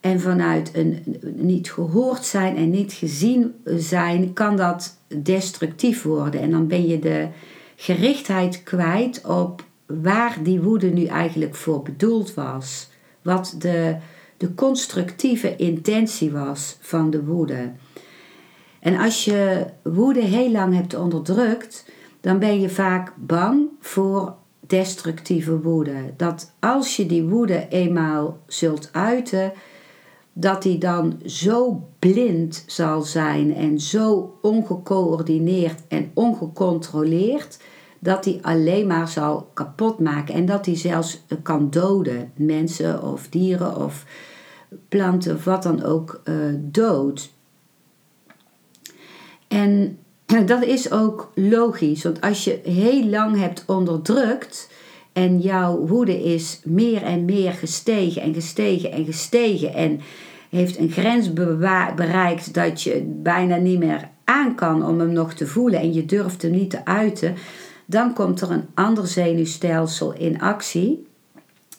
en 0.00 0.20
vanuit 0.20 0.70
een 0.74 1.16
niet 1.36 1.72
gehoord 1.72 2.24
zijn 2.24 2.56
en 2.56 2.70
niet 2.70 2.92
gezien 2.92 3.54
zijn, 3.64 4.32
kan 4.32 4.56
dat 4.56 4.96
destructief 5.22 6.02
worden. 6.02 6.40
En 6.40 6.50
dan 6.50 6.66
ben 6.66 6.86
je 6.86 6.98
de 6.98 7.28
gerichtheid 7.76 8.62
kwijt 8.62 9.26
op 9.26 9.64
waar 9.86 10.38
die 10.42 10.60
woede 10.60 10.86
nu 10.86 11.04
eigenlijk 11.04 11.54
voor 11.54 11.82
bedoeld 11.82 12.34
was. 12.34 12.88
Wat 13.22 13.54
de, 13.58 13.96
de 14.36 14.54
constructieve 14.54 15.56
intentie 15.56 16.30
was 16.30 16.76
van 16.80 17.10
de 17.10 17.24
woede. 17.24 17.70
En 18.80 18.96
als 18.96 19.24
je 19.24 19.66
woede 19.82 20.20
heel 20.20 20.50
lang 20.50 20.74
hebt 20.74 20.94
onderdrukt, 20.94 21.84
dan 22.20 22.38
ben 22.38 22.60
je 22.60 22.68
vaak 22.68 23.12
bang 23.16 23.68
voor 23.80 24.34
destructieve 24.60 25.60
woede. 25.60 26.12
Dat 26.16 26.52
als 26.60 26.96
je 26.96 27.06
die 27.06 27.24
woede 27.24 27.66
eenmaal 27.68 28.38
zult 28.46 28.88
uiten, 28.92 29.52
dat 30.32 30.62
die 30.62 30.78
dan 30.78 31.20
zo 31.24 31.88
blind 31.98 32.64
zal 32.66 33.02
zijn 33.02 33.54
en 33.54 33.80
zo 33.80 34.38
ongecoördineerd 34.42 35.82
en 35.88 36.10
ongecontroleerd, 36.14 37.58
dat 37.98 38.24
die 38.24 38.38
alleen 38.42 38.86
maar 38.86 39.08
zal 39.08 39.50
kapot 39.54 39.98
maken 39.98 40.34
en 40.34 40.46
dat 40.46 40.64
die 40.64 40.76
zelfs 40.76 41.24
kan 41.42 41.70
doden. 41.70 42.32
Mensen 42.34 43.02
of 43.02 43.28
dieren 43.28 43.76
of 43.76 44.04
planten 44.88 45.34
of 45.34 45.44
wat 45.44 45.62
dan 45.62 45.82
ook 45.84 46.20
uh, 46.24 46.34
dood. 46.56 47.30
En 49.48 49.98
dat 50.46 50.64
is 50.64 50.90
ook 50.90 51.32
logisch, 51.34 52.02
want 52.02 52.20
als 52.20 52.44
je 52.44 52.60
heel 52.64 53.04
lang 53.04 53.38
hebt 53.38 53.64
onderdrukt 53.66 54.68
en 55.12 55.40
jouw 55.40 55.78
woede 55.86 56.22
is 56.22 56.60
meer 56.64 57.02
en 57.02 57.24
meer 57.24 57.52
gestegen 57.52 58.22
en 58.22 58.34
gestegen 58.34 58.92
en 58.92 59.04
gestegen 59.04 59.74
en 59.74 60.00
heeft 60.50 60.78
een 60.78 60.90
grens 60.90 61.32
bereikt 61.94 62.54
dat 62.54 62.82
je 62.82 63.02
bijna 63.22 63.56
niet 63.56 63.78
meer 63.78 64.08
aan 64.24 64.54
kan 64.54 64.86
om 64.86 65.00
hem 65.00 65.12
nog 65.12 65.32
te 65.32 65.46
voelen 65.46 65.80
en 65.80 65.92
je 65.92 66.04
durft 66.04 66.42
hem 66.42 66.50
niet 66.50 66.70
te 66.70 66.84
uiten, 66.84 67.34
dan 67.86 68.14
komt 68.14 68.40
er 68.40 68.50
een 68.50 68.66
ander 68.74 69.06
zenuwstelsel 69.06 70.12
in 70.12 70.40
actie 70.40 71.06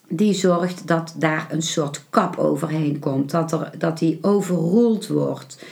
die 0.10 0.34
zorgt 0.34 0.88
dat 0.88 1.16
daar 1.18 1.48
een 1.52 1.62
soort 1.62 2.04
kap 2.10 2.38
overheen 2.38 3.00
komt, 3.00 3.32
dat, 3.32 3.52
er, 3.52 3.72
dat 3.78 3.98
die 3.98 4.20
overroeld 4.22 5.08
wordt. 5.08 5.64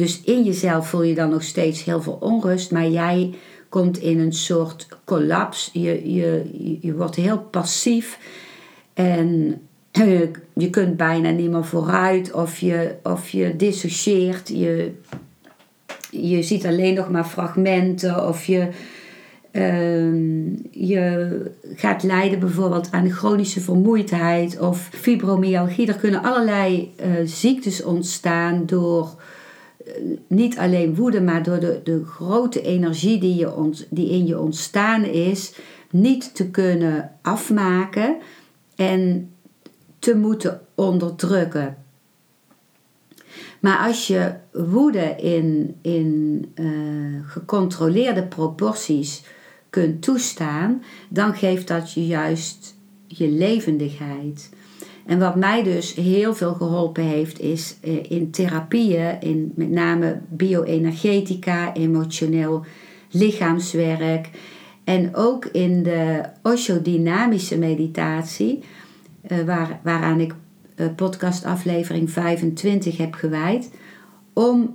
Dus 0.00 0.20
in 0.24 0.44
jezelf 0.44 0.88
voel 0.88 1.02
je 1.02 1.14
dan 1.14 1.30
nog 1.30 1.42
steeds 1.42 1.84
heel 1.84 2.02
veel 2.02 2.16
onrust, 2.20 2.70
maar 2.70 2.88
jij 2.88 3.34
komt 3.68 3.98
in 3.98 4.18
een 4.18 4.32
soort 4.32 4.88
kollaps. 5.04 5.70
Je, 5.72 6.12
je, 6.12 6.44
je 6.80 6.94
wordt 6.94 7.16
heel 7.16 7.38
passief 7.38 8.18
en 8.94 9.60
je 10.64 10.70
kunt 10.70 10.96
bijna 10.96 11.30
niet 11.30 11.50
meer 11.50 11.64
vooruit 11.64 12.32
of 12.32 12.58
je, 12.58 12.94
of 13.02 13.28
je 13.28 13.56
dissocieert. 13.56 14.48
Je, 14.48 14.92
je 16.10 16.42
ziet 16.42 16.66
alleen 16.66 16.94
nog 16.94 17.10
maar 17.10 17.24
fragmenten 17.24 18.28
of 18.28 18.44
je, 18.44 18.68
uh, 19.52 20.52
je 20.70 21.40
gaat 21.74 22.02
lijden 22.02 22.38
bijvoorbeeld 22.38 22.90
aan 22.90 23.10
chronische 23.10 23.60
vermoeidheid 23.60 24.60
of 24.60 24.88
fibromyalgie. 24.92 25.86
Er 25.86 25.98
kunnen 25.98 26.22
allerlei 26.22 26.94
uh, 27.00 27.06
ziektes 27.24 27.82
ontstaan 27.82 28.66
door 28.66 29.14
niet 30.26 30.58
alleen 30.58 30.94
woede, 30.94 31.20
maar 31.20 31.42
door 31.42 31.60
de, 31.60 31.80
de 31.84 32.04
grote 32.04 32.62
energie 32.62 33.20
die, 33.20 33.34
je 33.34 33.54
ont, 33.54 33.86
die 33.90 34.10
in 34.10 34.26
je 34.26 34.38
ontstaan 34.38 35.04
is, 35.04 35.54
niet 35.90 36.34
te 36.34 36.50
kunnen 36.50 37.10
afmaken 37.22 38.16
en 38.76 39.30
te 39.98 40.16
moeten 40.16 40.60
onderdrukken. 40.74 41.76
Maar 43.60 43.86
als 43.86 44.06
je 44.06 44.32
woede 44.52 45.16
in, 45.16 45.76
in 45.82 46.52
uh, 46.54 47.20
gecontroleerde 47.26 48.22
proporties 48.26 49.22
kunt 49.70 50.02
toestaan, 50.02 50.82
dan 51.08 51.34
geeft 51.34 51.68
dat 51.68 51.92
je 51.92 52.06
juist 52.06 52.76
je 53.06 53.28
levendigheid. 53.28 54.50
En 55.10 55.18
wat 55.18 55.36
mij 55.36 55.62
dus 55.62 55.94
heel 55.94 56.34
veel 56.34 56.54
geholpen 56.54 57.02
heeft, 57.02 57.40
is 57.40 57.76
eh, 57.80 58.10
in 58.10 58.30
therapieën, 58.30 59.20
in 59.20 59.52
met 59.54 59.70
name 59.70 60.20
bioenergetica, 60.28 61.74
emotioneel 61.74 62.64
lichaamswerk. 63.10 64.30
En 64.84 65.14
ook 65.14 65.44
in 65.44 65.82
de 65.82 66.22
osho-dynamische 66.42 67.58
meditatie, 67.58 68.62
eh, 69.20 69.38
waar, 69.40 69.80
waaraan 69.82 70.20
ik 70.20 70.34
uh, 70.76 70.86
podcastaflevering 70.96 72.10
25 72.10 72.96
heb 72.96 73.14
gewijd, 73.14 73.70
om 74.32 74.74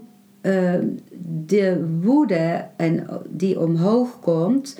de 1.45 1.97
woede 2.01 2.67
en, 2.77 3.07
die 3.29 3.59
omhoog 3.59 4.19
komt, 4.19 4.79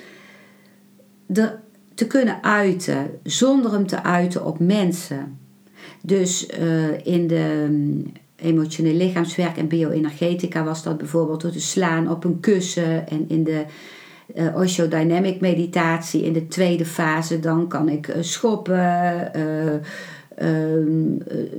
te 1.94 2.06
kunnen 2.06 2.42
uiten, 2.42 3.10
zonder 3.22 3.72
hem 3.72 3.86
te 3.86 4.02
uiten 4.02 4.44
op 4.44 4.58
mensen. 4.58 5.44
Dus 6.02 6.48
uh, 6.60 7.06
in 7.06 7.26
de 7.26 7.64
um, 7.68 8.12
emotioneel 8.36 8.94
lichaamswerk 8.94 9.56
en 9.56 9.68
bioenergetica 9.68 10.64
was 10.64 10.82
dat 10.82 10.98
bijvoorbeeld 10.98 11.40
door 11.40 11.50
te 11.50 11.60
slaan 11.60 12.10
op 12.10 12.24
een 12.24 12.40
kussen. 12.40 13.08
En 13.08 13.24
in 13.28 13.44
de 13.44 13.64
uh, 14.34 15.40
meditatie, 15.40 16.24
in 16.24 16.32
de 16.32 16.48
tweede 16.48 16.84
fase, 16.84 17.40
dan 17.40 17.68
kan 17.68 17.88
ik 17.88 18.08
uh, 18.08 18.16
schoppen, 18.20 19.32
ehm, 20.36 21.14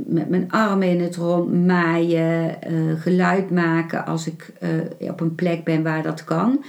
met 0.05 0.29
mijn 0.29 0.51
armen 0.51 0.87
in 0.87 1.01
het 1.01 1.15
rond 1.15 1.65
maaien, 1.65 2.57
geluid 2.97 3.51
maken 3.51 4.05
als 4.05 4.27
ik 4.27 4.53
op 4.99 5.19
een 5.19 5.35
plek 5.35 5.63
ben 5.63 5.83
waar 5.83 6.03
dat 6.03 6.23
kan. 6.23 6.63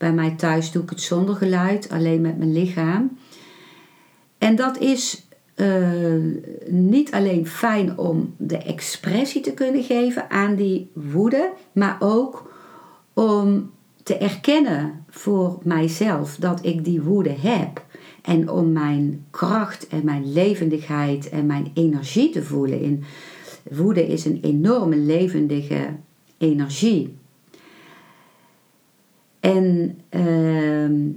Bij 0.00 0.12
mij 0.12 0.30
thuis 0.30 0.72
doe 0.72 0.82
ik 0.82 0.90
het 0.90 1.00
zonder 1.00 1.34
geluid, 1.34 1.88
alleen 1.90 2.20
met 2.20 2.38
mijn 2.38 2.52
lichaam. 2.52 3.18
En 4.38 4.56
dat 4.56 4.78
is 4.78 5.26
uh, 5.60 6.34
niet 6.66 7.12
alleen 7.12 7.46
fijn 7.46 7.98
om 7.98 8.34
de 8.36 8.58
expressie 8.58 9.40
te 9.40 9.54
kunnen 9.54 9.82
geven 9.82 10.30
aan 10.30 10.54
die 10.54 10.90
woede, 10.92 11.50
maar 11.72 11.96
ook 12.00 12.52
om 13.14 13.70
te 14.02 14.16
erkennen 14.16 15.04
voor 15.08 15.58
mijzelf 15.62 16.36
dat 16.36 16.64
ik 16.64 16.84
die 16.84 17.02
woede 17.02 17.34
heb. 17.40 17.84
En 18.22 18.50
om 18.50 18.72
mijn 18.72 19.24
kracht 19.30 19.88
en 19.88 20.04
mijn 20.04 20.32
levendigheid 20.32 21.28
en 21.28 21.46
mijn 21.46 21.70
energie 21.74 22.30
te 22.30 22.42
voelen. 22.42 22.80
In, 22.80 23.04
woede 23.70 24.06
is 24.06 24.24
een 24.24 24.38
enorme 24.42 24.96
levendige 24.96 25.88
energie. 26.38 27.16
En 29.40 29.98
uh, 30.10 31.14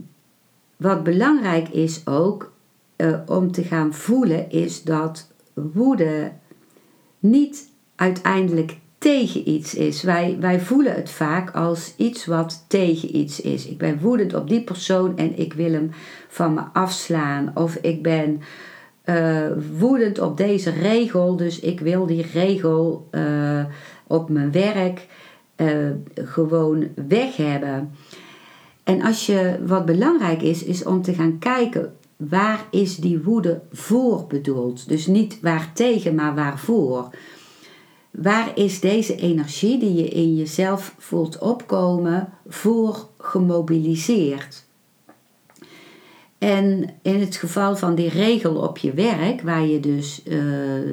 wat 0.78 1.04
belangrijk 1.04 1.70
is 1.70 2.08
ook, 2.08 2.53
uh, 2.98 3.20
om 3.26 3.52
te 3.52 3.64
gaan 3.64 3.94
voelen 3.94 4.50
is 4.50 4.84
dat 4.84 5.28
woede 5.54 6.32
niet 7.20 7.70
uiteindelijk 7.96 8.78
tegen 8.98 9.50
iets 9.50 9.74
is. 9.74 10.04
Wij, 10.04 10.38
wij 10.40 10.60
voelen 10.60 10.94
het 10.94 11.10
vaak 11.10 11.52
als 11.52 11.94
iets 11.98 12.26
wat 12.26 12.66
tegen 12.68 13.16
iets 13.16 13.42
is. 13.42 13.68
Ik 13.68 13.78
ben 13.78 14.00
woedend 14.00 14.34
op 14.34 14.50
die 14.50 14.64
persoon 14.64 15.18
en 15.18 15.40
ik 15.40 15.54
wil 15.54 15.72
hem 15.72 15.92
van 16.28 16.54
me 16.54 16.62
afslaan. 16.74 17.52
Of 17.54 17.76
ik 17.76 18.04
ben 18.04 18.42
uh, 19.06 19.48
woedend 19.78 20.20
op 20.20 20.38
deze 20.38 20.70
regel, 20.70 21.36
dus 21.36 21.60
ik 21.60 21.80
wil 21.80 22.06
die 22.06 22.26
regel 22.34 23.08
uh, 23.12 23.66
op 24.08 24.30
mijn 24.30 24.52
werk 24.52 25.08
gewoon 26.16 26.88
weg 27.08 27.36
hebben. 27.36 27.92
En 28.84 29.02
als 29.02 29.26
je, 29.26 29.60
wat 29.66 29.86
belangrijk 29.86 30.42
is, 30.42 30.64
is 30.64 30.84
om 30.84 31.02
te 31.02 31.14
gaan 31.14 31.40
kijken 31.40 31.94
waar 32.30 32.68
is 32.72 32.96
die 32.96 33.22
woede 33.22 33.62
voor 33.72 34.26
bedoeld? 34.28 34.88
Dus 34.88 35.08
niet 35.08 35.40
waar 35.42 35.72
tegen, 35.74 36.16
maar 36.16 36.36
waarvoor. 36.36 37.10
Waar 38.12 38.52
is 38.58 38.80
deze 38.80 39.16
energie 39.16 39.80
die 39.80 39.94
je 39.94 40.08
in 40.08 40.36
jezelf 40.36 40.96
voelt 40.98 41.38
opkomen 41.38 42.34
voor 42.48 43.08
gemobiliseerd? 43.18 44.66
En 46.38 46.90
in 47.02 47.20
het 47.20 47.36
geval 47.36 47.76
van 47.76 47.96
die 47.96 48.10
regel 48.10 48.56
op 48.56 48.78
je 48.78 48.94
werk, 48.94 49.42
waar 49.42 49.66
je 49.66 49.80
dus 49.80 50.22
uh, 50.26 50.38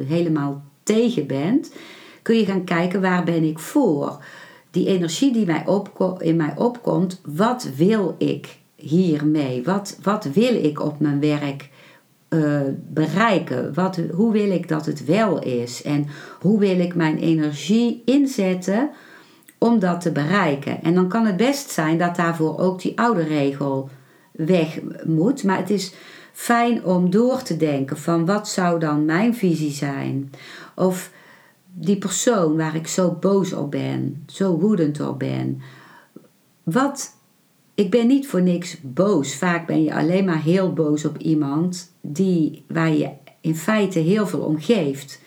helemaal 0.07 0.63
tegen 0.83 1.27
bent, 1.27 1.73
kun 2.23 2.37
je 2.37 2.45
gaan 2.45 2.65
kijken 2.65 3.01
waar 3.01 3.25
ben 3.25 3.43
ik 3.45 3.59
voor. 3.59 4.25
Die 4.71 4.87
energie 4.87 5.33
die 5.33 5.47
mij 5.47 5.65
in 6.19 6.37
mij 6.37 6.55
opkomt, 6.57 7.21
wat 7.25 7.71
wil 7.77 8.15
ik 8.19 8.60
hiermee? 8.81 9.63
Wat, 9.65 9.99
wat 10.03 10.25
wil 10.25 10.55
ik 10.55 10.81
op 10.81 11.01
mijn 11.01 11.21
werk 11.21 11.69
uh, 12.29 12.61
bereiken? 12.89 13.75
Wat, 13.75 14.01
hoe 14.13 14.33
wil 14.33 14.51
ik 14.51 14.69
dat 14.69 14.87
het 14.87 15.05
wel 15.05 15.43
is? 15.43 15.83
En 15.83 16.07
hoe 16.41 16.59
wil 16.59 16.79
ik 16.79 16.95
mijn 16.95 17.19
energie 17.19 18.03
inzetten 18.05 18.91
om 19.59 19.79
dat 19.79 20.01
te 20.01 20.13
bereiken? 20.13 20.83
En 20.83 20.95
dan 20.95 21.09
kan 21.09 21.27
het 21.27 21.37
best 21.37 21.71
zijn 21.71 21.99
dat 21.99 22.17
daarvoor 22.17 22.59
ook 22.59 22.81
die 22.81 22.99
oude 22.99 23.23
regel 23.23 23.89
weg 24.33 24.81
moet. 25.05 25.45
Maar 25.45 25.59
het 25.59 25.71
is 25.71 25.93
fijn 26.33 26.85
om 26.85 27.11
door 27.11 27.43
te 27.43 27.57
denken 27.57 27.99
van 27.99 28.27
wat 28.27 28.49
zou 28.49 28.79
dan 28.79 29.05
mijn 29.05 29.35
visie 29.35 29.73
zijn? 29.73 30.31
Of 30.75 31.11
die 31.73 31.99
persoon 31.99 32.57
waar 32.57 32.75
ik 32.75 32.87
zo 32.87 33.17
boos 33.21 33.53
op 33.53 33.71
ben, 33.71 34.25
zo 34.27 34.59
woedend 34.59 35.01
op 35.01 35.19
ben. 35.19 35.61
Wat, 36.63 37.17
ik 37.81 37.91
ben 37.91 38.07
niet 38.07 38.27
voor 38.27 38.43
niks 38.43 38.77
boos. 38.83 39.35
Vaak 39.35 39.67
ben 39.67 39.83
je 39.83 39.95
alleen 39.95 40.25
maar 40.25 40.43
heel 40.43 40.73
boos 40.73 41.05
op 41.05 41.19
iemand 41.19 41.93
die, 42.01 42.65
waar 42.69 42.93
je 42.93 43.11
in 43.41 43.57
feite 43.57 43.99
heel 43.99 44.27
veel 44.27 44.41
om 44.41 44.61
geeft. 44.61 45.21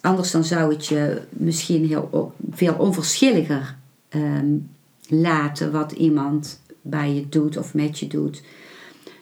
Anders 0.00 0.30
dan 0.30 0.44
zou 0.44 0.72
het 0.72 0.86
je 0.86 1.22
misschien 1.30 1.86
heel, 1.86 2.32
veel 2.50 2.74
onverschilliger 2.74 3.76
ehm, 4.08 4.56
laten 5.08 5.72
wat 5.72 5.92
iemand 5.92 6.60
bij 6.82 7.14
je 7.14 7.28
doet 7.28 7.56
of 7.56 7.74
met 7.74 7.98
je 7.98 8.06
doet. 8.06 8.42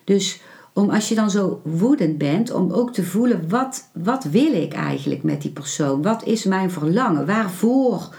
Dus 0.04 0.40
om 0.72 0.90
als 0.90 1.08
je 1.08 1.14
dan 1.14 1.30
zo 1.30 1.60
woedend 1.64 2.18
bent, 2.18 2.50
om 2.52 2.72
ook 2.72 2.92
te 2.92 3.04
voelen 3.04 3.48
wat, 3.48 3.88
wat 3.92 4.24
wil 4.24 4.52
ik 4.52 4.72
eigenlijk 4.72 5.22
met 5.22 5.42
die 5.42 5.50
persoon? 5.50 6.02
Wat 6.02 6.24
is 6.24 6.44
mijn 6.44 6.70
verlangen? 6.70 7.26
Waarvoor 7.26 8.14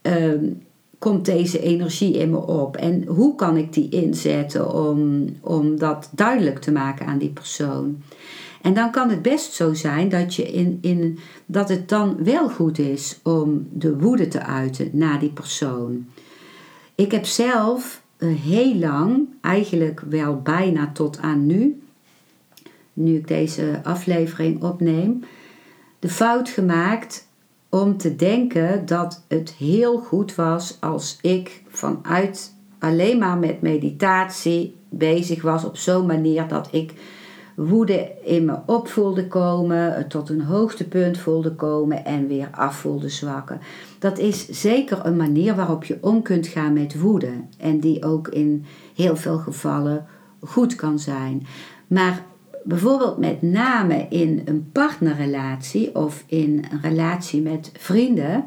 ehm, 0.00 0.44
komt 1.02 1.24
deze 1.24 1.60
energie 1.60 2.16
in 2.16 2.30
me 2.30 2.46
op? 2.46 2.76
En 2.76 3.04
hoe 3.06 3.34
kan 3.34 3.56
ik 3.56 3.72
die 3.72 3.88
inzetten 3.88 4.74
om, 4.74 5.26
om 5.40 5.78
dat 5.78 6.10
duidelijk 6.12 6.58
te 6.58 6.72
maken 6.72 7.06
aan 7.06 7.18
die 7.18 7.30
persoon? 7.30 8.02
En 8.60 8.74
dan 8.74 8.90
kan 8.90 9.10
het 9.10 9.22
best 9.22 9.52
zo 9.52 9.74
zijn 9.74 10.08
dat, 10.08 10.34
je 10.34 10.52
in, 10.52 10.78
in, 10.80 11.18
dat 11.46 11.68
het 11.68 11.88
dan 11.88 12.24
wel 12.24 12.48
goed 12.48 12.78
is 12.78 13.20
om 13.22 13.68
de 13.72 13.98
woede 13.98 14.28
te 14.28 14.42
uiten 14.42 14.90
naar 14.92 15.18
die 15.18 15.30
persoon. 15.30 16.06
Ik 16.94 17.10
heb 17.10 17.24
zelf 17.24 18.02
heel 18.18 18.74
lang, 18.74 19.28
eigenlijk 19.40 20.00
wel 20.08 20.40
bijna 20.40 20.90
tot 20.92 21.18
aan 21.18 21.46
nu, 21.46 21.82
nu 22.92 23.16
ik 23.16 23.28
deze 23.28 23.80
aflevering 23.82 24.62
opneem, 24.62 25.24
de 25.98 26.08
fout 26.08 26.48
gemaakt 26.48 27.26
om 27.74 27.96
te 27.96 28.16
denken 28.16 28.86
dat 28.86 29.24
het 29.28 29.52
heel 29.52 29.98
goed 29.98 30.34
was 30.34 30.76
als 30.80 31.18
ik 31.20 31.62
vanuit 31.68 32.54
alleen 32.78 33.18
maar 33.18 33.38
met 33.38 33.62
meditatie 33.62 34.76
bezig 34.88 35.42
was 35.42 35.64
op 35.64 35.76
zo'n 35.76 36.06
manier 36.06 36.48
dat 36.48 36.68
ik 36.70 36.94
woede 37.54 38.10
in 38.24 38.44
me 38.44 38.58
op 38.66 38.88
voelde 38.88 39.28
komen, 39.28 40.08
tot 40.08 40.28
een 40.28 40.42
hoogtepunt 40.42 41.18
voelde 41.18 41.54
komen 41.54 42.04
en 42.04 42.26
weer 42.26 42.48
af 42.50 42.76
voelde 42.76 43.08
zwakken. 43.08 43.60
Dat 43.98 44.18
is 44.18 44.48
zeker 44.48 45.06
een 45.06 45.16
manier 45.16 45.54
waarop 45.54 45.84
je 45.84 45.98
om 46.00 46.22
kunt 46.22 46.46
gaan 46.46 46.72
met 46.72 47.00
woede 47.00 47.32
en 47.58 47.80
die 47.80 48.04
ook 48.04 48.28
in 48.28 48.64
heel 48.94 49.16
veel 49.16 49.38
gevallen 49.38 50.06
goed 50.40 50.74
kan 50.74 50.98
zijn. 50.98 51.46
Maar 51.86 52.24
bijvoorbeeld 52.64 53.18
met 53.18 53.42
name 53.42 54.06
in 54.08 54.42
een 54.44 54.70
partnerrelatie 54.72 55.94
of 55.94 56.24
in 56.26 56.64
een 56.70 56.80
relatie 56.82 57.42
met 57.42 57.70
vrienden, 57.78 58.44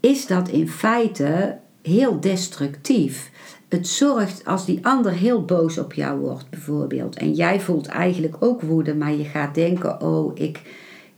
is 0.00 0.26
dat 0.26 0.48
in 0.48 0.68
feite 0.68 1.58
heel 1.82 2.20
destructief 2.20 3.30
het 3.68 3.88
zorgt 3.88 4.44
als 4.44 4.66
die 4.66 4.86
ander 4.86 5.12
heel 5.12 5.44
boos 5.44 5.78
op 5.78 5.92
jou 5.92 6.20
wordt, 6.20 6.50
bijvoorbeeld. 6.50 7.16
En 7.16 7.32
jij 7.32 7.60
voelt 7.60 7.86
eigenlijk 7.86 8.36
ook 8.38 8.62
woede, 8.62 8.94
maar 8.94 9.12
je 9.12 9.24
gaat 9.24 9.54
denken: 9.54 10.00
oh, 10.00 10.30
ik, 10.34 10.60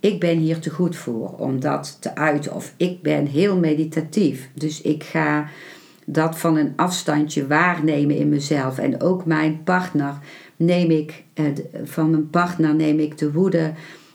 ik 0.00 0.20
ben 0.20 0.38
hier 0.38 0.58
te 0.58 0.70
goed 0.70 0.96
voor 0.96 1.34
om 1.36 1.60
dat 1.60 1.96
te 2.00 2.14
uiten. 2.14 2.54
Of 2.54 2.74
ik 2.76 3.02
ben 3.02 3.26
heel 3.26 3.56
meditatief. 3.56 4.50
Dus 4.54 4.80
ik 4.82 5.04
ga 5.04 5.48
dat 6.06 6.38
van 6.38 6.56
een 6.56 6.72
afstandje 6.76 7.46
waarnemen 7.46 8.16
in 8.16 8.28
mezelf. 8.28 8.78
En 8.78 9.00
ook 9.02 9.24
mijn 9.24 9.62
partner 9.64 10.18
neem 10.58 10.90
ik, 10.90 11.24
eh, 11.34 11.44
van 11.84 12.10
mijn 12.10 12.30
partner 12.30 12.74
neem 12.74 12.98
ik 12.98 13.18
de 13.18 13.32
woede 13.32 13.72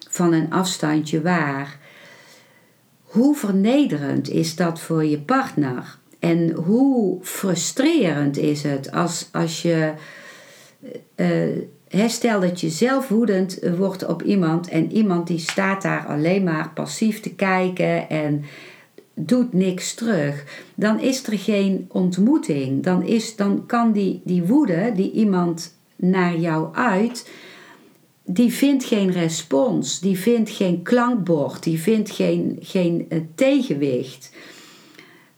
van 0.10 0.34
een 0.34 0.52
afstandje 0.52 1.22
waar. 1.22 1.80
Hoe 3.02 3.36
vernederend 3.36 4.30
is 4.30 4.56
dat 4.56 4.80
voor 4.80 5.06
je 5.06 5.20
partner? 5.20 5.98
En 6.20 6.52
hoe 6.52 7.18
frustrerend 7.22 8.38
is 8.38 8.64
het 8.64 8.92
als, 8.92 9.30
als 9.32 9.62
je. 9.62 9.94
Uh, 11.16 12.08
stel 12.08 12.40
dat 12.40 12.62
je 12.62 12.70
zelf 12.70 13.08
woedend 13.08 13.60
wordt 13.78 14.06
op 14.06 14.22
iemand 14.22 14.68
en 14.68 14.92
iemand 14.92 15.28
die 15.28 15.40
staat 15.40 15.82
daar 15.82 16.06
alleen 16.06 16.44
maar 16.44 16.72
passief 16.74 17.20
te 17.20 17.36
kijken 17.36 18.10
en 18.10 18.44
doet 19.14 19.54
niks 19.54 19.94
terug. 19.94 20.44
Dan 20.76 21.00
is 21.00 21.28
er 21.28 21.38
geen 21.38 21.86
ontmoeting. 21.88 22.84
Dan, 22.84 23.04
is, 23.04 23.36
dan 23.36 23.66
kan 23.66 23.92
die, 23.92 24.22
die 24.24 24.44
woede 24.44 24.92
die 24.96 25.12
iemand 25.12 25.76
naar 25.96 26.38
jou 26.38 26.76
uit, 26.76 27.30
die 28.26 28.54
vindt 28.54 28.84
geen 28.84 29.12
respons, 29.12 30.00
die 30.00 30.20
vindt 30.20 30.50
geen 30.50 30.82
klankbord, 30.82 31.64
die 31.64 31.80
vindt 31.80 32.12
geen, 32.12 32.58
geen 32.62 33.06
uh, 33.10 33.20
tegenwicht. 33.36 34.32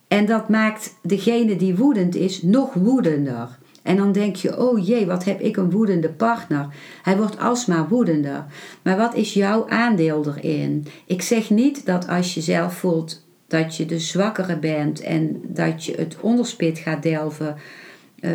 En 0.07 0.25
dat 0.25 0.49
maakt 0.49 0.95
degene 1.01 1.55
die 1.55 1.75
woedend 1.75 2.15
is 2.15 2.41
nog 2.41 2.73
woedender. 2.73 3.57
En 3.83 3.95
dan 3.95 4.11
denk 4.11 4.35
je, 4.35 4.59
oh 4.59 4.85
jee, 4.85 5.05
wat 5.05 5.23
heb 5.23 5.41
ik 5.41 5.57
een 5.57 5.71
woedende 5.71 6.09
partner. 6.09 6.67
Hij 7.01 7.17
wordt 7.17 7.39
alsmaar 7.39 7.87
woedender. 7.87 8.45
Maar 8.81 8.97
wat 8.97 9.15
is 9.15 9.33
jouw 9.33 9.69
aandeel 9.69 10.25
erin? 10.25 10.87
Ik 11.05 11.21
zeg 11.21 11.49
niet 11.49 11.85
dat 11.85 12.07
als 12.07 12.33
je 12.33 12.41
zelf 12.41 12.73
voelt 12.73 13.25
dat 13.47 13.75
je 13.75 13.85
de 13.85 13.99
zwakkere 13.99 14.57
bent 14.57 15.01
en 15.01 15.41
dat 15.43 15.85
je 15.85 15.93
het 15.95 16.17
onderspit 16.21 16.77
gaat 16.77 17.03
delven, 17.03 17.55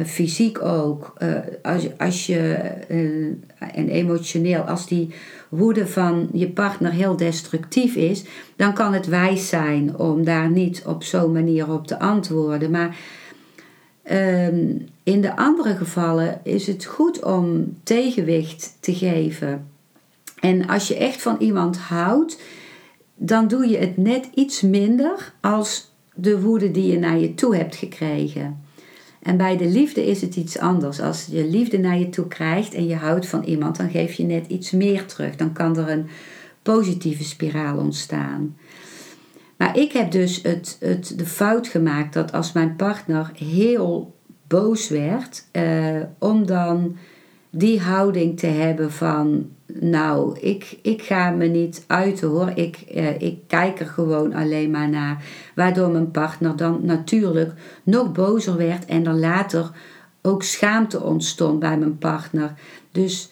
fysiek 0.07 0.63
ook, 0.63 1.13
uh, 1.23 1.37
als, 1.63 1.99
als 1.99 2.27
je, 2.27 2.59
uh, 2.89 3.27
en 3.75 3.89
emotioneel, 3.89 4.61
als 4.61 4.87
die 4.87 5.15
woede 5.49 5.87
van 5.87 6.29
je 6.33 6.49
partner 6.49 6.93
heel 6.93 7.17
destructief 7.17 7.95
is, 7.95 8.25
dan 8.57 8.75
kan 8.75 8.93
het 8.93 9.07
wijs 9.07 9.49
zijn 9.49 9.97
om 9.97 10.25
daar 10.25 10.51
niet 10.51 10.83
op 10.87 11.03
zo'n 11.03 11.33
manier 11.33 11.73
op 11.73 11.87
te 11.87 11.99
antwoorden. 11.99 12.71
Maar 12.71 12.97
um, 14.11 14.87
in 15.03 15.21
de 15.21 15.37
andere 15.37 15.77
gevallen 15.77 16.41
is 16.43 16.67
het 16.67 16.85
goed 16.85 17.25
om 17.25 17.77
tegenwicht 17.83 18.77
te 18.81 18.95
geven. 18.95 19.69
En 20.41 20.67
als 20.67 20.89
je 20.89 20.97
echt 20.97 21.23
van 21.23 21.37
iemand 21.39 21.79
houdt, 21.79 22.41
dan 23.15 23.49
doe 23.49 23.69
je 23.69 23.77
het 23.77 23.97
net 23.97 24.29
iets 24.35 24.61
minder 24.61 25.33
als 25.41 25.91
de 26.15 26.41
woede 26.41 26.71
die 26.71 26.93
je 26.93 26.99
naar 26.99 27.19
je 27.19 27.35
toe 27.35 27.57
hebt 27.57 27.77
gekregen. 27.77 28.61
En 29.23 29.37
bij 29.37 29.57
de 29.57 29.69
liefde 29.69 30.07
is 30.07 30.21
het 30.21 30.37
iets 30.37 30.59
anders. 30.59 31.01
Als 31.01 31.27
je 31.31 31.45
liefde 31.45 31.79
naar 31.79 31.99
je 31.99 32.09
toe 32.09 32.27
krijgt 32.27 32.75
en 32.75 32.87
je 32.87 32.95
houdt 32.95 33.27
van 33.27 33.45
iemand, 33.45 33.77
dan 33.77 33.91
geef 33.91 34.13
je 34.13 34.25
net 34.25 34.47
iets 34.47 34.71
meer 34.71 35.07
terug. 35.07 35.37
Dan 35.37 35.53
kan 35.53 35.77
er 35.77 35.89
een 35.89 36.07
positieve 36.63 37.25
spiraal 37.25 37.79
ontstaan. 37.79 38.57
Maar 39.57 39.79
ik 39.79 39.93
heb 39.93 40.11
dus 40.11 40.43
het, 40.43 40.77
het, 40.81 41.19
de 41.19 41.27
fout 41.27 41.69
gemaakt 41.69 42.13
dat 42.13 42.33
als 42.33 42.53
mijn 42.53 42.77
partner 42.77 43.31
heel 43.35 44.15
boos 44.47 44.89
werd, 44.89 45.45
eh, 45.51 46.01
om 46.19 46.47
dan 46.47 46.97
die 47.51 47.81
houding 47.81 48.39
te 48.39 48.47
hebben 48.47 48.93
van 48.93 49.49
nou, 49.81 50.39
ik, 50.39 50.79
ik 50.83 51.03
ga 51.03 51.31
me 51.31 51.47
niet 51.47 51.85
uiten 51.87 52.29
hoor. 52.29 52.53
Ik, 52.55 52.77
eh, 52.77 53.21
ik 53.21 53.39
kijk 53.47 53.81
er 53.81 53.87
gewoon 53.87 54.35
alleen 54.35 54.71
maar 54.71 54.89
naar. 54.89 55.25
Waardoor 55.55 55.91
mijn 55.91 56.11
partner 56.11 56.57
dan 56.57 56.79
natuurlijk 56.83 57.53
nog 57.83 58.13
bozer 58.13 58.57
werd 58.57 58.85
en 58.85 59.07
er 59.07 59.15
later 59.15 59.71
ook 60.23 60.43
schaamte 60.43 61.03
ontstond 61.03 61.59
bij 61.59 61.79
mijn 61.79 61.99
partner. 61.99 62.55
Dus, 62.93 63.31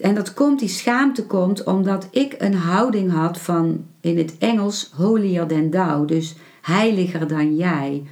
en 0.00 0.14
dat 0.14 0.34
komt, 0.34 0.58
die 0.58 0.68
schaamte 0.68 1.26
komt 1.26 1.64
omdat 1.64 2.08
ik 2.10 2.34
een 2.38 2.54
houding 2.54 3.12
had 3.12 3.38
van 3.38 3.84
in 4.00 4.18
het 4.18 4.38
Engels 4.38 4.90
holier 4.96 5.46
than 5.46 5.70
thou. 5.70 6.06
Dus 6.06 6.34
heiliger 6.60 7.28
dan 7.28 7.56
jij. 7.56 8.02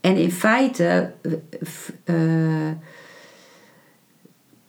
En 0.00 0.16
in 0.16 0.32
feite. 0.32 1.12
Uh, 2.04 2.70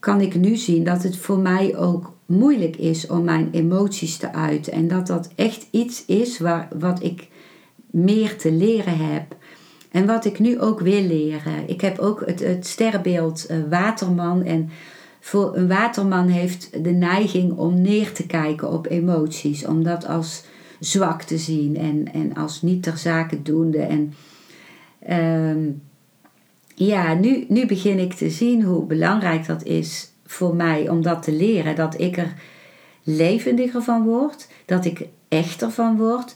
kan 0.04 0.22
ik 0.22 0.36
nu 0.36 0.56
zien 0.56 0.84
dat 0.84 1.04
het 1.04 1.18
voor 1.18 1.40
mij 1.40 1.78
ook 1.78 2.14
moeilijk 2.26 2.76
is 2.76 3.08
om 3.08 3.24
mijn 3.24 3.50
emoties 3.52 4.18
te 4.18 4.34
uiten. 4.34 4.74
En 4.74 4.88
dat 4.88 5.08
dat 5.08 5.30
echt 5.36 5.68
iets 5.72 6.06
is 6.06 6.40
waar, 6.40 6.68
wat 6.80 7.04
ik 7.04 7.28
meer 7.92 8.38
te 8.38 8.52
leren 8.52 8.98
heb. 8.98 9.36
En 9.92 10.06
wat 10.06 10.26
ik 10.26 10.40
nu 10.40 10.60
ook 10.60 10.80
wil 10.80 11.02
leren. 11.02 11.70
Ik 11.70 11.82
heb 11.82 12.00
ook 12.00 12.26
het, 12.26 12.40
het 12.40 12.68
sterrenbeeld 12.68 13.48
uh, 13.52 13.58
waterman. 13.70 14.44
En 14.44 14.70
voor 15.20 15.56
een 15.56 15.68
waterman 15.68 16.28
heeft 16.28 16.84
de 16.84 16.92
neiging 16.92 17.58
om 17.58 17.82
neer 17.82 18.12
te 18.12 18.26
kijken 18.26 18.72
op 18.72 18.86
emoties. 18.90 19.66
Om 19.66 19.84
dat 19.84 20.08
als 20.08 20.44
zwak 20.80 21.22
te 21.22 21.38
zien 21.38 21.78
en, 21.78 22.14
en 22.14 22.34
als 22.34 22.62
niet 22.62 22.84
ter 22.84 22.98
zake 22.98 23.42
doende. 23.42 23.80
En 23.80 24.14
ehm, 25.00 25.70
ja, 26.76 27.14
nu, 27.14 27.46
nu 27.48 27.66
begin 27.66 28.00
ik 28.00 28.14
te 28.14 28.30
zien 28.30 28.64
hoe 28.64 28.86
belangrijk 28.86 29.46
dat 29.46 29.64
is 29.64 30.12
voor 30.26 30.56
mij 30.56 30.90
om 30.90 31.02
dat 31.02 31.24
te 31.24 31.32
leren. 31.32 31.76
Dat 31.76 32.00
ik 32.00 32.18
er 32.18 32.34
levendiger 33.04 33.82
van 33.82 34.04
word, 34.04 34.48
dat 34.66 34.86
ik 34.86 35.08
echter 35.28 35.72
van 35.72 35.98
word. 35.98 36.36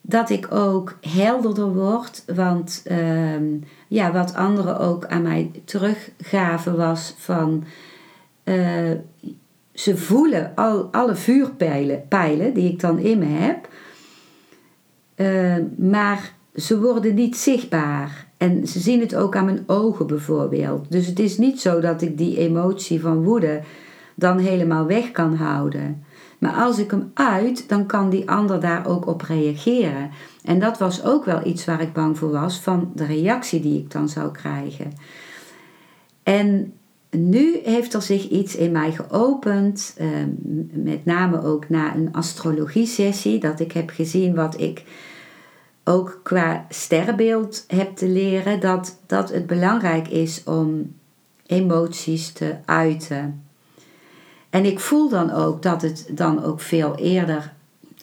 Dat 0.00 0.30
ik 0.30 0.54
ook 0.54 0.98
helderder 1.00 1.74
word, 1.74 2.24
want 2.34 2.82
ehm, 2.84 3.44
ja, 3.88 4.12
wat 4.12 4.34
anderen 4.34 4.78
ook 4.78 5.06
aan 5.06 5.22
mij 5.22 5.50
teruggaven 5.64 6.76
was 6.76 7.14
van 7.16 7.64
uh, 8.44 8.90
ze 9.72 9.96
voelen 9.96 10.52
al, 10.54 10.88
alle 10.92 11.14
vuurpijlen 11.14 12.08
pijlen 12.08 12.54
die 12.54 12.72
ik 12.72 12.80
dan 12.80 12.98
in 12.98 13.18
me 13.18 13.24
heb, 13.24 13.68
uh, 15.16 15.64
maar 15.76 16.34
ze 16.54 16.80
worden 16.80 17.14
niet 17.14 17.36
zichtbaar. 17.36 18.26
En 18.44 18.66
ze 18.66 18.80
zien 18.80 19.00
het 19.00 19.14
ook 19.14 19.36
aan 19.36 19.44
mijn 19.44 19.64
ogen 19.66 20.06
bijvoorbeeld. 20.06 20.90
Dus 20.90 21.06
het 21.06 21.18
is 21.18 21.38
niet 21.38 21.60
zo 21.60 21.80
dat 21.80 22.02
ik 22.02 22.18
die 22.18 22.38
emotie 22.38 23.00
van 23.00 23.22
woede 23.22 23.60
dan 24.14 24.38
helemaal 24.38 24.86
weg 24.86 25.10
kan 25.10 25.34
houden. 25.34 26.04
Maar 26.38 26.52
als 26.52 26.78
ik 26.78 26.90
hem 26.90 27.10
uit, 27.14 27.68
dan 27.68 27.86
kan 27.86 28.10
die 28.10 28.30
ander 28.30 28.60
daar 28.60 28.86
ook 28.86 29.06
op 29.06 29.22
reageren. 29.22 30.10
En 30.42 30.58
dat 30.58 30.78
was 30.78 31.04
ook 31.04 31.24
wel 31.24 31.46
iets 31.46 31.64
waar 31.64 31.80
ik 31.80 31.92
bang 31.92 32.18
voor 32.18 32.30
was, 32.30 32.60
van 32.60 32.92
de 32.94 33.04
reactie 33.04 33.60
die 33.60 33.78
ik 33.78 33.90
dan 33.90 34.08
zou 34.08 34.30
krijgen. 34.30 34.92
En 36.22 36.72
nu 37.10 37.60
heeft 37.64 37.94
er 37.94 38.02
zich 38.02 38.28
iets 38.28 38.56
in 38.56 38.72
mij 38.72 38.92
geopend, 38.92 39.94
ehm, 39.98 40.28
met 40.72 41.04
name 41.04 41.42
ook 41.42 41.68
na 41.68 41.94
een 41.94 42.08
astrologie-sessie, 42.12 43.38
dat 43.38 43.60
ik 43.60 43.72
heb 43.72 43.90
gezien 43.90 44.34
wat 44.34 44.60
ik 44.60 44.84
ook 45.84 46.20
qua 46.22 46.66
sterrenbeeld 46.68 47.64
heb 47.66 47.96
te 47.96 48.08
leren, 48.08 48.60
dat, 48.60 48.98
dat 49.06 49.28
het 49.28 49.46
belangrijk 49.46 50.08
is 50.08 50.42
om 50.44 50.94
emoties 51.46 52.32
te 52.32 52.56
uiten. 52.64 53.42
En 54.50 54.64
ik 54.64 54.80
voel 54.80 55.08
dan 55.08 55.30
ook 55.30 55.62
dat 55.62 55.82
het 55.82 56.08
dan 56.10 56.44
ook 56.44 56.60
veel 56.60 56.94
eerder 56.94 57.52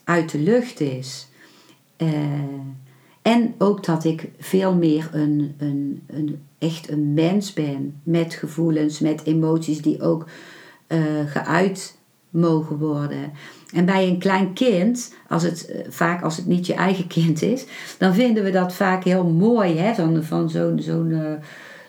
uit 0.03 0.31
de 0.31 0.39
lucht 0.39 0.79
is. 0.79 1.27
Uh, 1.97 2.09
en 3.21 3.53
ook 3.57 3.85
dat 3.85 4.03
ik 4.03 4.29
veel 4.39 4.73
meer 4.73 5.09
een, 5.11 5.55
een, 5.57 6.03
een, 6.07 6.41
echt 6.57 6.89
een 6.89 7.13
mens 7.13 7.53
ben 7.53 7.99
met 8.03 8.33
gevoelens, 8.33 8.99
met 8.99 9.23
emoties 9.23 9.81
die 9.81 10.01
ook 10.01 10.25
uh, 10.87 10.99
geuit 11.25 11.97
mogen 12.29 12.77
worden. 12.77 13.31
En 13.73 13.85
bij 13.85 14.07
een 14.07 14.17
klein 14.17 14.53
kind, 14.53 15.13
als 15.27 15.43
het, 15.43 15.65
eh, 15.65 15.79
vaak 15.89 16.23
als 16.23 16.37
het 16.37 16.45
niet 16.45 16.65
je 16.65 16.73
eigen 16.73 17.07
kind 17.07 17.41
is, 17.41 17.65
dan 17.97 18.13
vinden 18.13 18.43
we 18.43 18.51
dat 18.51 18.73
vaak 18.73 19.03
heel 19.03 19.23
mooi. 19.25 19.77
Hè? 19.77 19.93
Van, 19.93 20.23
van 20.23 20.49
zo'n, 20.49 20.79
zo'n, 20.79 21.09
uh, 21.09 21.31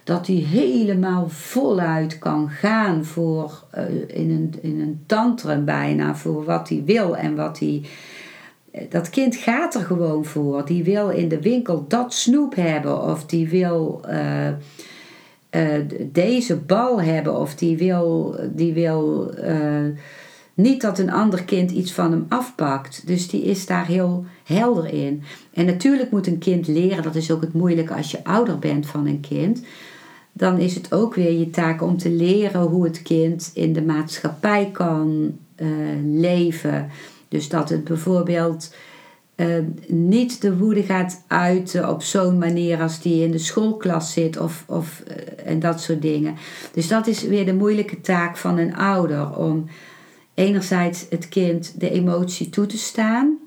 dat 0.04 0.26
hij 0.26 0.36
helemaal 0.36 1.28
voluit 1.28 2.18
kan 2.18 2.50
gaan 2.50 3.04
voor, 3.04 3.64
uh, 3.74 3.82
in, 4.06 4.30
een, 4.30 4.54
in 4.60 4.80
een 4.80 5.02
tantrum 5.06 5.64
bijna, 5.64 6.14
voor 6.16 6.44
wat 6.44 6.68
hij 6.68 6.82
wil 6.86 7.16
en 7.16 7.36
wat 7.36 7.58
hij 7.58 7.82
dat 8.88 9.10
kind 9.10 9.36
gaat 9.36 9.74
er 9.74 9.80
gewoon 9.80 10.24
voor. 10.24 10.64
Die 10.66 10.84
wil 10.84 11.08
in 11.08 11.28
de 11.28 11.40
winkel 11.40 11.84
dat 11.88 12.14
snoep 12.14 12.54
hebben 12.54 13.02
of 13.02 13.26
die 13.26 13.48
wil 13.48 14.00
deze 16.12 16.56
bal 16.56 17.02
hebben 17.02 17.36
of 17.36 17.54
die 17.54 17.76
wil, 17.76 18.36
die 18.52 18.72
wil 18.72 19.34
niet 20.54 20.80
dat 20.80 20.98
een 20.98 21.12
ander 21.12 21.44
kind 21.44 21.70
iets 21.70 21.92
van 21.92 22.10
hem 22.10 22.26
afpakt. 22.28 23.06
Dus 23.06 23.28
die 23.28 23.42
is 23.42 23.66
daar 23.66 23.86
heel 23.86 24.24
helder 24.44 24.92
in. 24.92 25.22
En 25.52 25.66
natuurlijk 25.66 26.10
moet 26.10 26.26
een 26.26 26.38
kind 26.38 26.68
leren, 26.68 27.02
dat 27.02 27.14
is 27.14 27.30
ook 27.30 27.40
het 27.40 27.52
moeilijke 27.52 27.94
als 27.94 28.10
je 28.10 28.24
ouder 28.24 28.58
bent 28.58 28.86
van 28.86 29.06
een 29.06 29.20
kind. 29.20 29.62
Dan 30.32 30.58
is 30.58 30.74
het 30.74 30.92
ook 30.92 31.14
weer 31.14 31.38
je 31.38 31.50
taak 31.50 31.82
om 31.82 31.98
te 31.98 32.10
leren 32.10 32.60
hoe 32.60 32.84
het 32.84 33.02
kind 33.02 33.50
in 33.54 33.72
de 33.72 33.82
maatschappij 33.82 34.70
kan 34.72 35.34
leven 36.04 36.90
dus 37.32 37.48
dat 37.48 37.68
het 37.68 37.84
bijvoorbeeld 37.84 38.74
uh, 39.36 39.46
niet 39.88 40.40
de 40.40 40.56
woede 40.56 40.82
gaat 40.82 41.22
uiten 41.26 41.88
op 41.88 42.02
zo'n 42.02 42.38
manier 42.38 42.80
als 42.80 43.00
die 43.00 43.24
in 43.24 43.30
de 43.30 43.38
schoolklas 43.38 44.12
zit 44.12 44.38
of, 44.38 44.64
of, 44.66 45.02
uh, 45.08 45.50
en 45.50 45.60
dat 45.60 45.80
soort 45.80 46.02
dingen. 46.02 46.34
Dus 46.72 46.88
dat 46.88 47.06
is 47.06 47.22
weer 47.22 47.44
de 47.44 47.54
moeilijke 47.54 48.00
taak 48.00 48.36
van 48.36 48.58
een 48.58 48.76
ouder 48.76 49.36
om 49.36 49.66
enerzijds 50.34 51.06
het 51.10 51.28
kind 51.28 51.80
de 51.80 51.90
emotie 51.90 52.50
toe 52.50 52.66
te 52.66 52.78
staan 52.78 53.38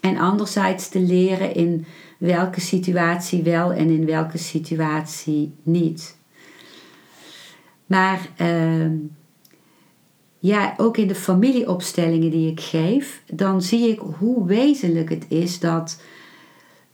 en 0.00 0.18
anderzijds 0.18 0.88
te 0.88 1.00
leren 1.00 1.54
in 1.54 1.86
welke 2.18 2.60
situatie 2.60 3.42
wel 3.42 3.72
en 3.72 3.90
in 3.90 4.06
welke 4.06 4.38
situatie 4.38 5.54
niet. 5.62 6.16
Maar 7.86 8.28
uh, 8.40 8.90
ja, 10.38 10.74
ook 10.76 10.96
in 10.96 11.08
de 11.08 11.14
familieopstellingen 11.14 12.30
die 12.30 12.50
ik 12.50 12.60
geef, 12.60 13.22
dan 13.32 13.62
zie 13.62 13.88
ik 13.88 13.98
hoe 14.18 14.46
wezenlijk 14.46 15.10
het 15.10 15.24
is 15.28 15.60
dat 15.60 16.00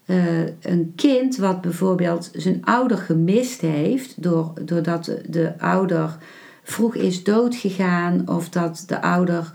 uh, 0.06 0.46
een 0.60 0.92
kind 0.96 1.36
wat 1.36 1.60
bijvoorbeeld 1.60 2.30
zijn 2.32 2.64
ouder 2.64 2.98
gemist 2.98 3.60
heeft, 3.60 4.22
door, 4.22 4.52
doordat 4.64 5.12
de 5.26 5.58
ouder 5.58 6.18
vroeg 6.70 6.94
is 6.94 7.24
doodgegaan 7.24 8.28
of 8.28 8.48
dat 8.48 8.84
de 8.86 9.02
ouder 9.02 9.52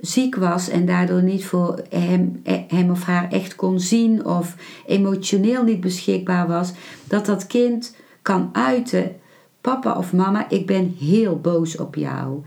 ziek 0.00 0.34
was 0.34 0.68
en 0.68 0.86
daardoor 0.86 1.22
niet 1.22 1.46
voor 1.46 1.82
hem, 1.88 2.42
hem 2.68 2.90
of 2.90 3.04
haar 3.04 3.30
echt 3.30 3.54
kon 3.54 3.80
zien 3.80 4.24
of 4.24 4.56
emotioneel 4.86 5.62
niet 5.62 5.80
beschikbaar 5.80 6.46
was, 6.46 6.72
dat 7.04 7.26
dat 7.26 7.46
kind 7.46 7.96
kan 8.22 8.48
uiten: 8.52 9.16
Papa 9.60 9.96
of 9.96 10.12
mama, 10.12 10.50
ik 10.50 10.66
ben 10.66 10.96
heel 10.98 11.40
boos 11.40 11.76
op 11.76 11.94
jou. 11.94 12.42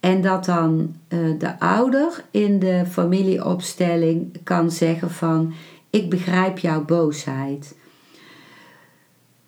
En 0.00 0.20
dat 0.20 0.44
dan 0.44 0.94
uh, 1.08 1.38
de 1.38 1.60
ouder 1.60 2.24
in 2.30 2.58
de 2.58 2.84
familieopstelling 2.90 4.36
kan 4.44 4.70
zeggen 4.70 5.10
van 5.10 5.52
ik 5.90 6.10
begrijp 6.10 6.58
jouw 6.58 6.84
boosheid. 6.84 7.76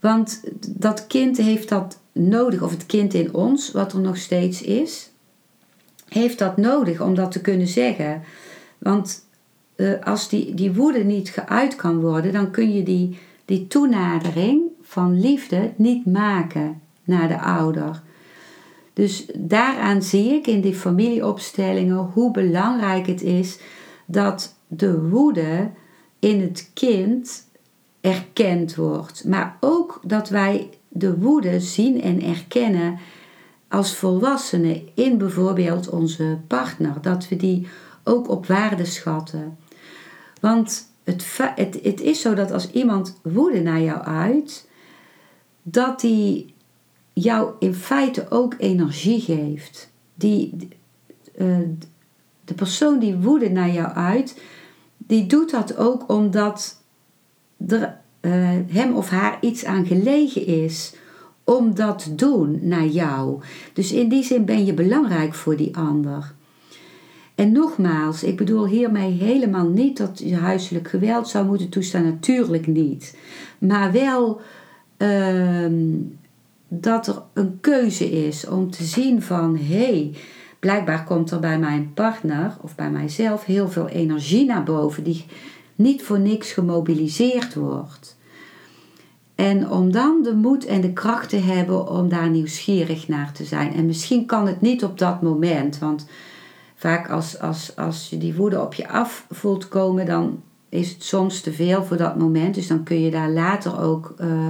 Want 0.01 0.43
dat 0.68 1.07
kind 1.07 1.37
heeft 1.37 1.68
dat 1.68 2.01
nodig, 2.13 2.63
of 2.63 2.71
het 2.71 2.87
kind 2.87 3.15
in 3.15 3.35
ons, 3.35 3.73
wat 3.73 3.93
er 3.93 4.01
nog 4.01 4.17
steeds 4.17 4.63
is, 4.63 5.11
heeft 6.09 6.39
dat 6.39 6.57
nodig 6.57 7.01
om 7.01 7.15
dat 7.15 7.33
te 7.33 7.41
kunnen 7.41 7.67
zeggen. 7.67 8.23
Want 8.79 9.27
uh, 9.77 10.03
als 10.03 10.29
die, 10.29 10.55
die 10.55 10.73
woede 10.73 11.05
niet 11.05 11.29
geuit 11.29 11.77
kan 11.77 12.01
worden, 12.01 12.33
dan 12.33 12.51
kun 12.51 12.73
je 12.73 12.83
die, 12.83 13.19
die 13.45 13.67
toenadering 13.67 14.63
van 14.83 15.21
liefde 15.21 15.73
niet 15.77 16.07
maken 16.07 16.81
naar 17.05 17.29
de 17.29 17.41
ouder. 17.41 18.03
Dus 18.93 19.27
daaraan 19.35 20.03
zie 20.03 20.33
ik 20.33 20.47
in 20.47 20.61
die 20.61 20.75
familieopstellingen 20.75 22.11
hoe 22.15 22.31
belangrijk 22.31 23.07
het 23.07 23.23
is 23.23 23.59
dat 24.07 24.55
de 24.67 25.09
woede 25.09 25.71
in 26.19 26.41
het 26.41 26.71
kind 26.75 27.49
erkend 28.01 28.75
wordt. 28.75 29.25
Maar 29.25 29.57
ook 29.61 30.01
dat 30.03 30.29
wij 30.29 30.71
de 30.93 31.18
woede 31.18 31.61
zien 31.61 32.03
en 32.03 32.22
erkennen 32.22 32.99
als 33.68 33.95
volwassenen 33.95 34.88
in 34.95 35.18
bijvoorbeeld 35.18 35.88
onze 35.88 36.38
partner. 36.47 37.03
Dat 37.03 37.28
we 37.28 37.36
die 37.36 37.66
ook 38.05 38.28
op 38.28 38.47
waarde 38.47 38.84
schatten. 38.84 39.59
Want 40.41 40.88
het, 41.05 41.80
het, 41.82 42.01
is 42.01 42.20
zo 42.20 42.34
dat 42.34 42.53
als 42.53 42.70
iemand 42.70 43.20
woede 43.22 43.61
naar 43.61 43.80
jou 43.80 44.01
uit, 44.01 44.68
dat 45.62 46.01
die 46.01 46.55
jou 47.12 47.53
in 47.59 47.74
feite 47.74 48.30
ook 48.30 48.55
energie 48.59 49.20
geeft. 49.20 49.91
Die, 50.14 50.68
uh, 51.38 51.59
de 52.45 52.55
persoon 52.55 52.99
die 52.99 53.16
woede 53.16 53.49
naar 53.49 53.70
jou 53.70 53.88
uit, 53.95 54.41
die 54.97 55.26
doet 55.26 55.51
dat 55.51 55.76
ook 55.76 56.09
omdat 56.09 56.82
er 57.66 58.01
uh, 58.21 58.33
hem 58.66 58.95
of 58.95 59.09
haar 59.09 59.39
iets 59.41 59.64
aan 59.64 59.87
gelegen 59.87 60.47
is 60.47 60.95
om 61.45 61.75
dat 61.75 61.99
te 61.99 62.14
doen 62.14 62.59
naar 62.62 62.87
jou. 62.87 63.41
Dus 63.73 63.93
in 63.93 64.09
die 64.09 64.23
zin 64.23 64.45
ben 64.45 64.64
je 64.64 64.75
belangrijk 64.75 65.35
voor 65.35 65.57
die 65.57 65.77
ander. 65.77 66.35
En 67.35 67.53
nogmaals, 67.53 68.23
ik 68.23 68.37
bedoel 68.37 68.66
hiermee 68.66 69.12
helemaal 69.12 69.68
niet 69.68 69.97
dat 69.97 70.18
je 70.25 70.37
huiselijk 70.37 70.89
geweld 70.89 71.29
zou 71.29 71.47
moeten 71.47 71.68
toestaan, 71.68 72.05
natuurlijk 72.05 72.66
niet. 72.66 73.16
Maar 73.59 73.93
wel 73.93 74.41
uh, 74.99 75.66
dat 76.68 77.07
er 77.07 77.23
een 77.33 77.59
keuze 77.61 78.11
is 78.11 78.47
om 78.47 78.71
te 78.71 78.85
zien 78.85 79.23
van 79.23 79.57
hé, 79.57 79.85
hey, 79.85 80.14
blijkbaar 80.59 81.05
komt 81.05 81.31
er 81.31 81.41
bij 81.41 81.59
mijn 81.59 81.91
partner 81.95 82.57
of 82.61 82.75
bij 82.75 82.91
mijzelf 82.91 83.45
heel 83.45 83.68
veel 83.68 83.89
energie 83.89 84.45
naar 84.45 84.62
boven 84.62 85.05
die 85.05 85.25
niet 85.81 86.03
voor 86.03 86.20
niks 86.20 86.53
gemobiliseerd 86.53 87.55
wordt. 87.55 88.18
En 89.35 89.70
om 89.70 89.93
dan 89.93 90.22
de 90.22 90.35
moed 90.35 90.64
en 90.64 90.81
de 90.81 90.93
kracht 90.93 91.28
te 91.28 91.37
hebben 91.37 91.89
om 91.89 92.09
daar 92.09 92.31
nieuwsgierig 92.31 93.09
naar 93.09 93.33
te 93.33 93.45
zijn. 93.45 93.72
En 93.74 93.87
misschien 93.87 94.26
kan 94.26 94.47
het 94.47 94.61
niet 94.61 94.85
op 94.85 94.99
dat 94.99 95.22
moment, 95.22 95.78
want 95.78 96.07
vaak 96.74 97.11
als, 97.11 97.39
als, 97.39 97.76
als 97.76 98.11
je 98.11 98.18
die 98.18 98.35
woede 98.35 98.61
op 98.61 98.74
je 98.74 98.89
af 98.89 99.26
voelt 99.31 99.68
komen, 99.68 100.07
dan 100.07 100.43
is 100.68 100.91
het 100.91 101.05
soms 101.05 101.41
te 101.41 101.53
veel 101.53 101.85
voor 101.85 101.97
dat 101.97 102.18
moment. 102.18 102.55
Dus 102.55 102.66
dan 102.66 102.83
kun 102.83 103.01
je 103.01 103.11
daar 103.11 103.31
later 103.31 103.81
ook 103.81 104.14
uh, 104.20 104.49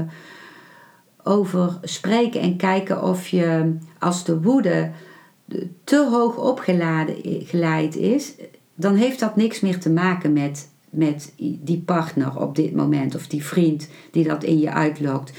over 1.22 1.78
spreken 1.82 2.40
en 2.40 2.56
kijken 2.56 3.02
of 3.02 3.28
je, 3.28 3.76
als 3.98 4.24
de 4.24 4.42
woede 4.42 4.90
te 5.84 6.08
hoog 6.10 6.36
opgeladen 6.36 7.14
geleid 7.44 7.96
is, 7.96 8.34
dan 8.74 8.94
heeft 8.94 9.20
dat 9.20 9.36
niks 9.36 9.60
meer 9.60 9.78
te 9.80 9.90
maken 9.90 10.32
met, 10.32 10.69
met 10.90 11.32
die 11.60 11.82
partner 11.84 12.36
op 12.40 12.56
dit 12.56 12.74
moment 12.74 13.14
of 13.14 13.26
die 13.26 13.44
vriend 13.44 13.88
die 14.10 14.24
dat 14.24 14.44
in 14.44 14.58
je 14.58 14.70
uitlokt. 14.72 15.32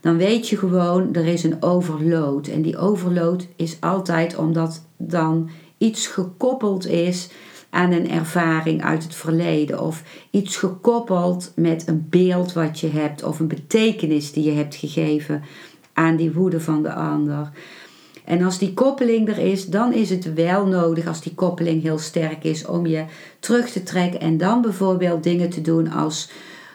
Dan 0.00 0.16
weet 0.16 0.48
je 0.48 0.56
gewoon, 0.56 1.14
er 1.14 1.26
is 1.26 1.42
een 1.42 1.62
overload. 1.62 2.46
En 2.46 2.62
die 2.62 2.78
overload 2.78 3.46
is 3.56 3.76
altijd 3.80 4.36
omdat 4.36 4.86
dan 4.96 5.50
iets 5.78 6.06
gekoppeld 6.06 6.86
is 6.86 7.28
aan 7.70 7.92
een 7.92 8.10
ervaring 8.10 8.82
uit 8.82 9.02
het 9.02 9.14
verleden 9.14 9.80
of 9.80 10.02
iets 10.30 10.56
gekoppeld 10.56 11.52
met 11.56 11.88
een 11.88 12.06
beeld 12.10 12.52
wat 12.52 12.80
je 12.80 12.88
hebt 12.88 13.24
of 13.24 13.40
een 13.40 13.48
betekenis 13.48 14.32
die 14.32 14.44
je 14.44 14.52
hebt 14.52 14.74
gegeven 14.74 15.42
aan 15.92 16.16
die 16.16 16.32
woede 16.32 16.60
van 16.60 16.82
de 16.82 16.92
ander. 16.92 17.50
En 18.26 18.42
als 18.42 18.58
die 18.58 18.74
koppeling 18.74 19.28
er 19.28 19.38
is, 19.38 19.66
dan 19.66 19.92
is 19.92 20.10
het 20.10 20.34
wel 20.34 20.66
nodig, 20.66 21.06
als 21.06 21.20
die 21.20 21.34
koppeling 21.34 21.82
heel 21.82 21.98
sterk 21.98 22.44
is, 22.44 22.66
om 22.66 22.86
je 22.86 23.04
terug 23.40 23.70
te 23.70 23.82
trekken 23.82 24.20
en 24.20 24.36
dan 24.36 24.62
bijvoorbeeld 24.62 25.22
dingen 25.22 25.50
te 25.50 25.60
doen 25.60 25.90
als 25.90 26.30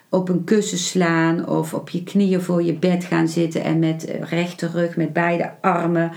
op 0.09 0.29
een 0.29 0.43
kussen 0.43 0.77
slaan 0.77 1.47
of 1.47 1.73
op 1.73 1.89
je 1.89 2.03
knieën 2.03 2.41
voor 2.41 2.63
je 2.63 2.73
bed 2.73 3.03
gaan 3.03 3.27
zitten 3.27 3.63
en 3.63 3.79
met 3.79 4.15
rechte 4.21 4.67
rug, 4.67 4.95
met 4.95 5.13
beide 5.13 5.51
armen 5.61 6.11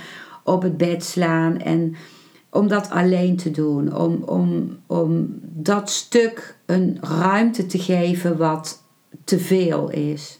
op 0.45 0.62
het 0.62 0.76
bed 0.76 1.05
slaan. 1.05 1.59
En 1.59 1.97
om 2.51 2.68
dat 2.68 2.91
alleen 2.91 3.37
te 3.37 3.51
doen, 3.51 3.97
om, 3.97 4.22
om, 4.26 4.76
om 4.87 5.39
dat 5.43 5.91
stuk 5.91 6.57
een 6.66 6.99
ruimte 7.01 7.66
te 7.66 7.78
geven 7.78 8.37
wat 8.37 8.82
te 9.24 9.39
veel 9.39 9.91
is. 9.91 10.39